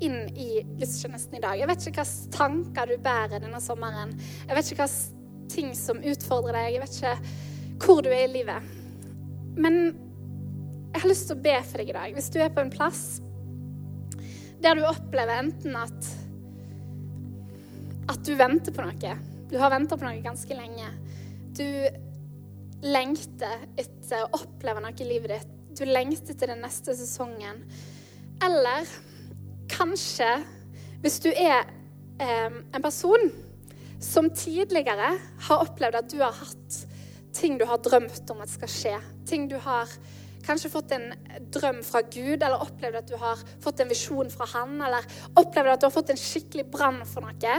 inn 0.00 0.26
i 0.36 0.62
gudstjenesten 0.80 1.36
i 1.38 1.42
dag. 1.42 1.58
Jeg 1.60 1.68
vet 1.68 1.86
ikke 1.86 2.04
hvilke 2.04 2.34
tanker 2.34 2.90
du 2.90 2.96
bærer 3.04 3.42
denne 3.42 3.60
sommeren. 3.62 4.16
Jeg 4.48 4.56
vet 4.56 4.72
ikke 4.72 4.86
hvilke 4.86 5.48
ting 5.52 5.72
som 5.76 6.00
utfordrer 6.00 6.56
deg. 6.56 6.74
Jeg 6.74 6.82
vet 6.84 6.98
ikke 6.98 7.49
hvor 7.80 8.04
du 8.04 8.10
er 8.12 8.26
i 8.26 8.32
livet. 8.32 8.70
Men 9.56 9.80
jeg 10.90 11.02
har 11.02 11.10
lyst 11.10 11.28
til 11.30 11.38
å 11.38 11.44
be 11.44 11.56
for 11.66 11.80
deg 11.80 11.92
i 11.92 11.96
dag. 11.96 12.14
Hvis 12.16 12.30
du 12.32 12.40
er 12.42 12.52
på 12.52 12.62
en 12.64 12.72
plass 12.72 13.04
der 14.60 14.76
du 14.76 14.84
opplever 14.84 15.40
enten 15.40 15.76
at 15.78 16.10
at 18.10 18.24
du 18.26 18.34
venter 18.34 18.74
på 18.74 18.82
noe. 18.82 19.12
Du 19.50 19.56
har 19.60 19.70
venta 19.70 19.96
på 19.96 20.06
noe 20.06 20.22
ganske 20.24 20.56
lenge. 20.56 20.88
Du 21.54 21.66
lengter 22.82 23.66
etter 23.78 24.24
å 24.24 24.40
oppleve 24.40 24.82
noe 24.82 24.96
i 24.98 25.06
livet 25.06 25.36
ditt. 25.36 25.56
Du 25.78 25.84
lengter 25.86 26.34
til 26.34 26.50
den 26.50 26.62
neste 26.64 26.94
sesongen. 26.98 27.62
Eller 28.42 28.88
kanskje, 29.70 30.28
hvis 31.04 31.20
du 31.22 31.30
er 31.30 31.68
eh, 32.18 32.50
en 32.50 32.82
person 32.82 33.30
som 34.02 34.30
tidligere 34.34 35.12
har 35.46 35.64
opplevd 35.66 36.00
at 36.00 36.10
du 36.10 36.18
har 36.22 36.34
hatt 36.34 36.80
ting 37.36 37.58
du 37.60 37.66
har 37.68 37.80
drømt 37.82 38.30
om 38.32 38.42
at 38.42 38.52
skal 38.52 38.70
skje. 38.70 38.96
Ting 39.28 39.48
du 39.50 39.56
har 39.62 39.90
kanskje 40.46 40.70
fått 40.72 40.92
en 40.96 41.10
drøm 41.52 41.80
fra 41.84 42.02
Gud, 42.02 42.42
eller 42.42 42.62
opplevd 42.64 43.00
at 43.00 43.10
du 43.10 43.16
har 43.20 43.40
fått 43.62 43.82
en 43.82 43.90
visjon 43.90 44.30
fra 44.32 44.48
Han, 44.54 44.78
eller 44.82 45.06
opplevd 45.38 45.74
at 45.74 45.82
du 45.82 45.88
har 45.88 45.94
fått 45.94 46.12
en 46.14 46.20
skikkelig 46.20 46.66
brann 46.72 47.02
for 47.08 47.24
noe. 47.26 47.56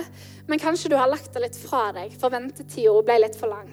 Men 0.49 0.61
kanskje 0.61 0.91
du 0.91 0.97
har 0.99 1.11
lagt 1.11 1.31
det 1.35 1.43
litt 1.45 1.59
fra 1.61 1.89
deg, 1.95 2.15
for 2.19 2.33
ventetida 2.33 2.95
ble 3.05 3.19
litt 3.23 3.37
for 3.39 3.53
lang. 3.53 3.69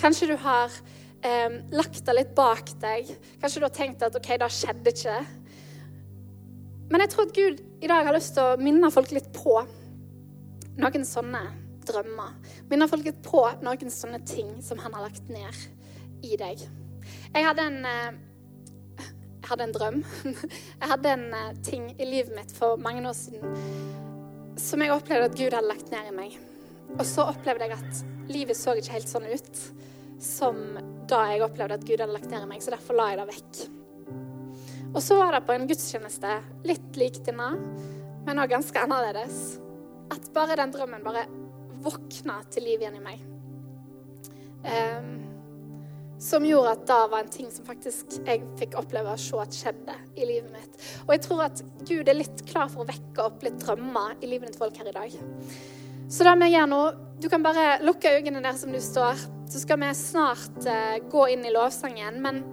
Kanskje 0.00 0.32
du 0.32 0.36
har 0.42 0.74
eh, 1.22 1.60
lagt 1.74 2.02
det 2.06 2.16
litt 2.18 2.34
bak 2.38 2.74
deg. 2.82 3.12
Kanskje 3.42 3.62
du 3.62 3.68
har 3.68 3.76
tenkt 3.76 4.04
at 4.06 4.18
OK, 4.18 4.32
det 4.40 4.50
skjedde 4.54 4.94
ikke. 4.94 5.20
Men 6.88 7.04
jeg 7.04 7.12
tror 7.12 7.28
at 7.28 7.36
Gud 7.36 7.64
i 7.84 7.90
dag 7.90 8.06
har 8.06 8.16
lyst 8.16 8.34
til 8.36 8.44
å 8.44 8.60
minne 8.60 8.90
folk 8.92 9.12
litt 9.14 9.28
på 9.36 9.60
noen 10.78 11.04
sånne 11.04 11.42
drømmer. 11.88 12.36
Minner 12.70 12.90
folket 12.90 13.20
på 13.24 13.42
noen 13.64 13.92
sånne 13.92 14.22
ting 14.28 14.54
som 14.64 14.80
han 14.84 14.94
har 14.96 15.08
lagt 15.08 15.28
ned 15.32 15.66
i 16.26 16.38
deg. 16.40 16.64
Jeg 17.34 17.46
hadde 17.46 17.64
en, 17.64 17.78
eh, 17.88 19.04
jeg 19.38 19.50
hadde 19.50 19.68
en 19.68 19.76
drøm. 19.76 20.02
Jeg 20.80 20.90
hadde 20.92 21.14
en 21.14 21.26
eh, 21.34 21.54
ting 21.64 21.88
i 21.96 22.08
livet 22.08 22.34
mitt 22.36 22.52
for 22.52 22.76
mange 22.80 23.06
år 23.08 23.16
siden 23.16 23.96
som 24.58 24.82
jeg 24.82 24.90
opplevde 24.90 25.28
at 25.28 25.36
Gud 25.38 25.54
hadde 25.54 25.70
lagt 25.70 25.90
ned 25.92 26.08
i 26.10 26.14
meg. 26.14 26.36
Og 26.96 27.04
så 27.06 27.28
opplevde 27.30 27.68
jeg 27.68 27.76
at 27.76 28.30
livet 28.32 28.58
så 28.58 28.74
ikke 28.76 28.96
helt 28.96 29.10
sånn 29.10 29.28
ut 29.28 29.60
som 30.22 30.58
da 31.08 31.20
jeg 31.30 31.44
opplevde 31.46 31.78
at 31.78 31.86
Gud 31.86 32.00
hadde 32.02 32.14
lagt 32.14 32.30
ned 32.32 32.42
i 32.42 32.48
meg, 32.50 32.62
så 32.64 32.74
derfor 32.74 32.98
la 32.98 33.12
jeg 33.12 33.20
det 33.20 33.28
vekk. 33.28 33.60
Og 34.88 35.00
så 35.04 35.18
var 35.20 35.36
det 35.36 35.44
på 35.46 35.54
en 35.54 35.68
gudstjeneste, 35.68 36.34
litt 36.66 36.98
lik 36.98 37.20
denne, 37.26 37.52
men 38.26 38.40
òg 38.42 38.50
ganske 38.50 38.82
annerledes, 38.82 39.58
at 40.12 40.30
bare 40.34 40.56
den 40.58 40.72
drømmen 40.74 41.04
bare 41.04 41.26
våkna 41.84 42.40
til 42.52 42.68
liv 42.68 42.84
igjen 42.84 42.98
i 42.98 43.04
meg. 43.04 43.26
Um, 44.68 45.28
som 46.18 46.42
gjorde 46.42 46.74
at 46.74 46.86
da 46.88 46.98
var 47.10 47.22
en 47.22 47.30
ting 47.30 47.50
som 47.54 47.66
faktisk 47.66 48.18
jeg 48.26 48.42
fikk 48.58 48.74
oppleve 48.80 49.14
å 49.14 49.20
se 49.22 49.38
at 49.38 49.54
skjedde 49.54 49.94
i 50.18 50.26
livet 50.26 50.50
mitt. 50.50 50.78
Og 51.06 51.14
jeg 51.14 51.24
tror 51.28 51.44
at 51.46 51.62
Gud 51.86 52.10
er 52.10 52.18
litt 52.18 52.42
klar 52.48 52.70
for 52.72 52.82
å 52.82 52.88
vekke 52.88 53.26
opp 53.28 53.44
litt 53.46 53.60
drømmer 53.62 54.18
i 54.18 54.30
livet 54.30 54.50
til 54.50 54.64
folk 54.64 54.80
her 54.82 54.90
i 54.90 54.96
dag. 54.96 55.14
Så 56.10 56.26
da 56.26 56.34
vi 56.40 56.54
gjør 56.54 56.72
nå, 56.72 56.82
Du 57.18 57.26
kan 57.26 57.42
bare 57.42 57.80
lukke 57.82 58.12
øynene 58.14 58.38
der 58.38 58.54
som 58.54 58.70
du 58.70 58.78
står, 58.78 59.18
så 59.50 59.58
skal 59.58 59.80
vi 59.82 59.88
snart 59.98 60.58
uh, 60.70 61.00
gå 61.10 61.24
inn 61.32 61.42
i 61.42 61.50
lovsangen. 61.50 62.20
Men 62.22 62.44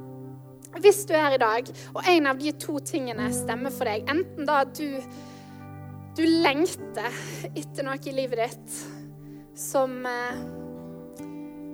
hvis 0.82 1.04
du 1.06 1.14
er 1.14 1.28
her 1.28 1.36
i 1.36 1.42
dag, 1.44 1.70
og 1.94 2.10
en 2.10 2.30
av 2.32 2.40
de 2.42 2.54
to 2.58 2.80
tingene 2.82 3.28
stemmer 3.30 3.70
for 3.70 3.86
deg, 3.86 4.10
enten 4.10 4.50
da 4.50 4.64
at 4.66 4.74
du, 4.74 4.98
du 6.18 6.24
lengter 6.26 7.22
etter 7.54 7.86
noe 7.86 8.02
i 8.02 8.16
livet 8.18 8.42
ditt 8.42 8.95
som, 9.56 10.06
eh, 10.06 10.42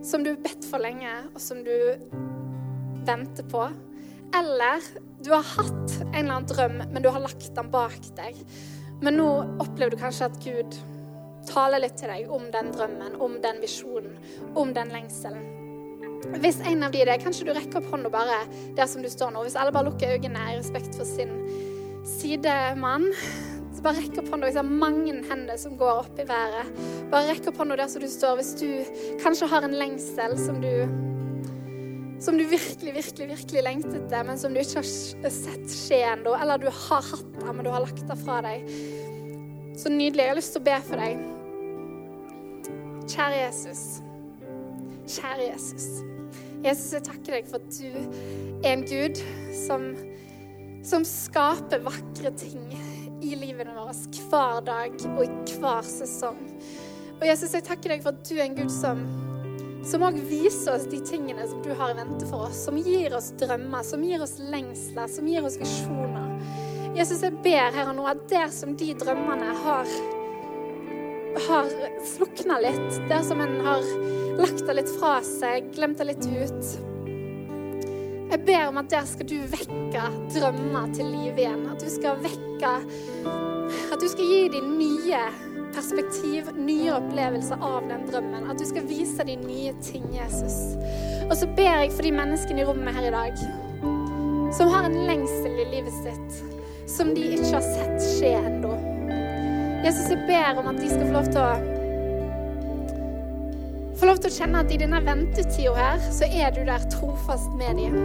som 0.04 0.24
du 0.24 0.30
har 0.30 0.44
bedt 0.44 0.65
for 0.70 0.80
lenge, 0.80 1.12
og 1.34 1.41
som 1.41 1.63
du 1.63 1.76
venter 3.06 3.44
på. 3.44 3.65
Eller 4.38 4.82
du 5.22 5.32
har 5.34 5.44
hatt 5.44 5.98
en 6.02 6.15
eller 6.15 6.36
annen 6.36 6.48
drøm, 6.48 6.78
men 6.94 7.04
du 7.04 7.10
har 7.10 7.22
lagt 7.22 7.54
den 7.56 7.72
bak 7.74 8.00
deg. 8.15 8.38
Men 9.02 9.17
nå 9.17 9.30
opplever 9.60 9.96
du 9.96 9.98
kanskje 9.98 10.30
at 10.30 10.39
Gud 10.44 10.78
taler 11.50 11.82
litt 11.82 11.98
til 11.98 12.12
deg 12.12 12.30
om 12.32 12.46
den 12.54 12.70
drømmen, 12.72 13.17
om 13.22 13.39
den 13.41 13.62
visjonen, 13.63 14.13
om 14.56 14.74
den 14.74 14.94
lengselen. 14.94 15.48
Hvis 16.38 16.60
en 16.70 16.86
av 16.86 16.94
de 16.94 17.02
det, 17.06 17.17
kanskje 17.24 17.48
du 17.48 17.54
rekker 17.56 17.82
opp 17.82 17.89
hånda 17.91 18.12
bare 18.13 18.44
der 18.78 18.86
som 18.89 19.02
du 19.02 19.10
står 19.10 19.34
nå. 19.34 19.41
Hvis 19.46 19.58
alle 19.58 19.74
bare 19.74 19.89
lukker 19.89 20.13
øynene 20.15 20.52
i 20.52 20.60
respekt 20.60 20.94
for 20.96 21.10
sin 21.10 21.34
sidemann, 22.06 23.10
bare 23.82 23.98
rekk 23.98 24.20
opp 24.22 24.30
hånda. 24.30 24.50
det 24.50 24.62
er 24.62 24.67
mange 24.67 25.13
hender 25.30 25.58
som 25.58 25.78
går 25.78 26.04
opp 26.04 26.20
i 26.22 26.26
været. 26.30 26.70
Bare 27.12 27.32
rekk 27.32 27.50
opp 27.50 27.62
hånda 27.62 27.80
der 27.80 27.89
som 27.89 28.04
du 28.04 28.10
står. 28.12 28.38
Hvis 28.39 28.54
du 28.60 28.67
kanskje 29.24 29.50
har 29.50 29.65
en 29.65 29.78
lengsel 29.78 30.38
som 30.39 30.62
du 30.62 30.70
som 32.22 32.38
du 32.38 32.44
virkelig, 32.46 32.91
virkelig, 32.94 33.28
virkelig 33.32 33.62
lengtet 33.65 33.96
etter, 33.98 34.26
men 34.28 34.38
som 34.38 34.54
du 34.54 34.60
ikke 34.62 34.84
har 34.84 35.32
sett 35.34 35.72
skje 35.74 36.04
ennå. 36.12 36.36
Eller 36.38 36.62
du 36.62 36.67
har 36.70 37.02
hatt 37.02 37.32
det, 37.39 37.48
men 37.50 37.65
du 37.65 37.72
har 37.74 37.82
lagt 37.82 38.04
det 38.06 38.17
fra 38.22 38.38
deg. 38.46 38.70
Så 39.82 39.89
nydelig. 39.89 40.28
Jeg 40.28 40.30
har 40.30 40.38
lyst 40.38 40.54
til 40.54 40.62
å 40.62 40.67
be 40.70 40.78
for 40.86 41.02
deg. 41.02 41.26
Kjære 43.10 43.41
Jesus. 43.41 43.84
Kjære 45.10 45.48
Jesus. 45.50 45.89
Jesus, 46.62 46.94
jeg 46.94 47.06
takker 47.10 47.39
deg 47.39 47.50
for 47.50 47.58
at 47.58 47.80
du 47.80 47.89
er 48.62 48.76
en 48.76 48.86
Gud 48.86 49.17
som, 49.63 49.89
som 50.86 51.08
skaper 51.08 51.82
vakre 51.89 52.36
ting 52.38 52.70
i 53.22 53.36
livene 53.38 53.74
våre 53.76 53.94
hver 54.30 54.62
dag 54.66 54.96
og 55.14 55.26
i 55.26 55.58
hver 55.62 55.86
sesong. 55.88 56.40
Og 57.20 57.28
Jesus, 57.28 57.54
jeg 57.54 57.66
takker 57.68 57.94
deg 57.94 58.06
for 58.06 58.16
at 58.16 58.24
du 58.26 58.38
er 58.38 58.48
en 58.48 58.58
Gud 58.58 58.74
som 58.74 59.04
som 59.82 60.04
òg 60.06 60.20
viser 60.30 60.76
oss 60.76 60.84
de 60.92 61.00
tingene 61.02 61.42
som 61.50 61.62
du 61.66 61.72
har 61.74 61.90
i 61.90 61.98
vente 61.98 62.28
for 62.30 62.46
oss. 62.46 62.60
Som 62.68 62.78
gir 62.78 63.16
oss 63.18 63.32
drømmer, 63.42 63.82
som 63.82 64.04
gir 64.06 64.22
oss 64.22 64.36
lengsler, 64.38 65.10
som 65.10 65.26
gir 65.26 65.46
oss 65.48 65.58
visjoner. 65.58 66.36
Jesus, 66.94 67.24
jeg 67.24 67.34
ber 67.42 67.74
her 67.74 67.90
og 67.90 67.98
nå 67.98 68.06
at 68.12 68.22
der 68.30 68.52
som 68.54 68.76
de 68.78 68.92
drømmene 69.02 69.56
har 69.66 69.90
har 71.48 71.70
slukna 72.04 72.58
litt, 72.60 72.98
der 73.10 73.24
som 73.24 73.40
en 73.42 73.62
har 73.66 73.86
lagt 74.38 74.66
det 74.68 74.76
litt 74.82 74.92
fra 75.00 75.16
seg, 75.26 75.72
glemt 75.76 76.02
det 76.02 76.10
litt 76.12 76.28
ut 76.28 76.91
jeg 78.32 78.44
ber 78.48 78.67
om 78.70 78.80
at 78.80 78.91
der 78.91 79.08
skal 79.08 79.28
du 79.28 79.38
vekke 79.52 80.04
drømmer 80.34 80.91
til 80.96 81.10
liv 81.12 81.39
igjen. 81.39 81.65
At 81.72 81.84
du 81.84 81.89
skal 81.91 82.20
vekke 82.24 82.74
At 83.91 84.00
du 84.02 84.08
skal 84.12 84.28
gi 84.28 84.44
dem 84.52 84.76
nye 84.80 85.24
perspektiv, 85.72 86.52
nye 86.60 86.91
opplevelser 86.96 87.63
av 87.63 87.88
den 87.88 88.06
drømmen. 88.10 88.48
At 88.52 88.60
du 88.60 88.65
skal 88.67 88.88
vise 88.88 89.24
dem 89.28 89.44
nye 89.48 89.74
ting, 89.84 90.08
Jesus. 90.15 90.78
Og 91.30 91.36
så 91.39 91.48
ber 91.56 91.84
jeg 91.84 91.91
for 91.96 92.08
de 92.08 92.15
menneskene 92.15 92.63
i 92.63 92.67
rommet 92.67 92.96
her 92.96 93.08
i 93.08 93.13
dag 93.15 93.44
som 94.52 94.67
har 94.67 94.84
en 94.84 95.06
lengsel 95.08 95.54
i 95.63 95.67
livet 95.72 95.94
sitt 96.04 96.41
som 96.91 97.13
de 97.15 97.24
ikke 97.38 97.54
har 97.54 97.63
sett 97.63 98.02
skje 98.04 98.34
ennå. 98.36 98.74
Jesus, 99.86 100.10
jeg 100.12 100.26
ber 100.28 100.60
om 100.60 100.67
at 100.74 100.82
de 100.82 100.89
skal 100.91 101.08
få 101.08 101.13
lov 101.15 101.30
til 101.32 101.39
å 101.39 101.81
få 104.02 104.08
lov 104.10 104.18
til 104.18 104.32
å 104.32 104.34
kjenne 104.34 104.62
at 104.64 104.72
i 104.74 104.78
denne 104.82 104.98
ventetida 105.06 105.72
her, 105.78 106.00
så 106.10 106.26
er 106.26 106.54
du 106.56 106.64
der 106.66 106.82
trofast 106.90 107.52
med 107.60 107.78
dem. 107.78 107.98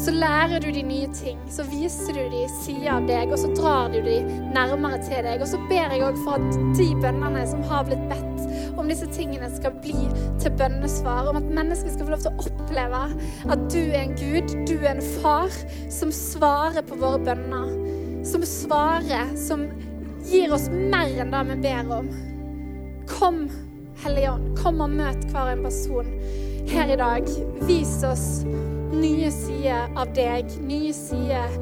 Så 0.00 0.12
lærer 0.12 0.60
du 0.60 0.68
de 0.74 0.82
nye 0.84 1.08
ting, 1.16 1.38
så 1.48 1.64
viser 1.70 2.12
du 2.12 2.34
de 2.34 2.42
sider 2.58 2.90
av 2.92 3.06
deg, 3.08 3.32
og 3.32 3.40
så 3.40 3.48
drar 3.56 3.88
du 3.94 4.02
de 4.04 4.18
nærmere 4.52 4.98
til 5.06 5.24
deg. 5.24 5.40
Og 5.40 5.48
så 5.48 5.60
ber 5.70 5.94
jeg 5.94 6.04
òg 6.04 6.18
for 6.26 6.36
at 6.36 6.58
de 6.76 6.88
bønnene 7.00 7.46
som 7.48 7.64
har 7.70 7.86
blitt 7.88 8.02
bedt 8.10 8.76
om 8.80 8.88
disse 8.88 9.08
tingene, 9.16 9.48
skal 9.54 9.72
bli 9.80 9.96
til 10.42 10.52
bønnesvar. 10.60 11.32
Om 11.32 11.40
at 11.40 11.48
mennesker 11.60 11.94
skal 11.94 12.10
få 12.10 12.14
lov 12.18 12.26
til 12.26 12.36
å 12.36 12.44
oppleve 12.50 13.02
at 13.56 13.64
du 13.72 13.80
er 13.80 14.02
en 14.02 14.14
Gud, 14.20 14.54
du 14.68 14.76
er 14.82 14.92
en 14.92 15.02
far, 15.22 15.56
som 15.92 16.12
svarer 16.12 16.84
på 16.84 17.00
våre 17.00 17.22
bønner. 17.30 17.72
Som 18.28 18.44
svarer, 18.44 19.32
som 19.40 19.64
gir 20.28 20.52
oss 20.52 20.68
mer 20.68 21.16
enn 21.24 21.32
det 21.32 21.44
vi 21.54 21.60
ber 21.64 21.96
om. 22.02 22.14
Kom. 23.08 23.44
Hellige 24.00 24.30
Ånd, 24.32 24.44
kom 24.56 24.80
og 24.80 24.92
møt 24.96 25.24
hver 25.28 25.52
en 25.52 25.64
person 25.66 26.06
her 26.70 26.92
i 26.92 26.96
dag. 26.96 27.26
Vis 27.68 27.98
oss 28.06 28.26
nye 28.96 29.28
sider 29.34 29.92
av 29.98 30.14
deg, 30.16 30.48
nye 30.64 30.92
sider 30.96 31.52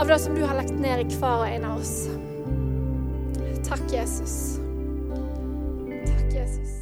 av 0.00 0.08
det 0.08 0.18
som 0.22 0.36
du 0.36 0.42
har 0.46 0.56
lagt 0.58 0.72
ned 0.80 1.04
i 1.04 1.18
hver 1.18 1.44
og 1.44 1.48
en 1.50 1.68
av 1.68 1.82
oss. 1.82 2.08
Takk, 3.68 3.84
Jesus. 3.92 4.58
Takk, 6.08 6.26
Jesus. 6.32 6.74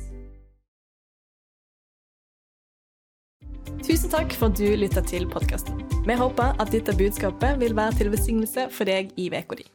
Tusen 3.82 4.10
takk 4.10 4.34
for 4.38 4.50
at 4.50 4.58
du 4.58 4.66
lytta 4.78 5.02
til 5.02 5.26
podkasten. 5.30 5.82
Vi 6.06 6.18
håper 6.18 6.58
at 6.62 6.74
dette 6.74 6.94
budskapet 6.98 7.58
vil 7.62 7.74
være 7.78 7.98
til 7.98 8.14
velsignelse 8.14 8.70
for 8.70 8.86
deg 8.86 9.14
i 9.18 9.30
uka 9.34 9.58
di. 9.58 9.66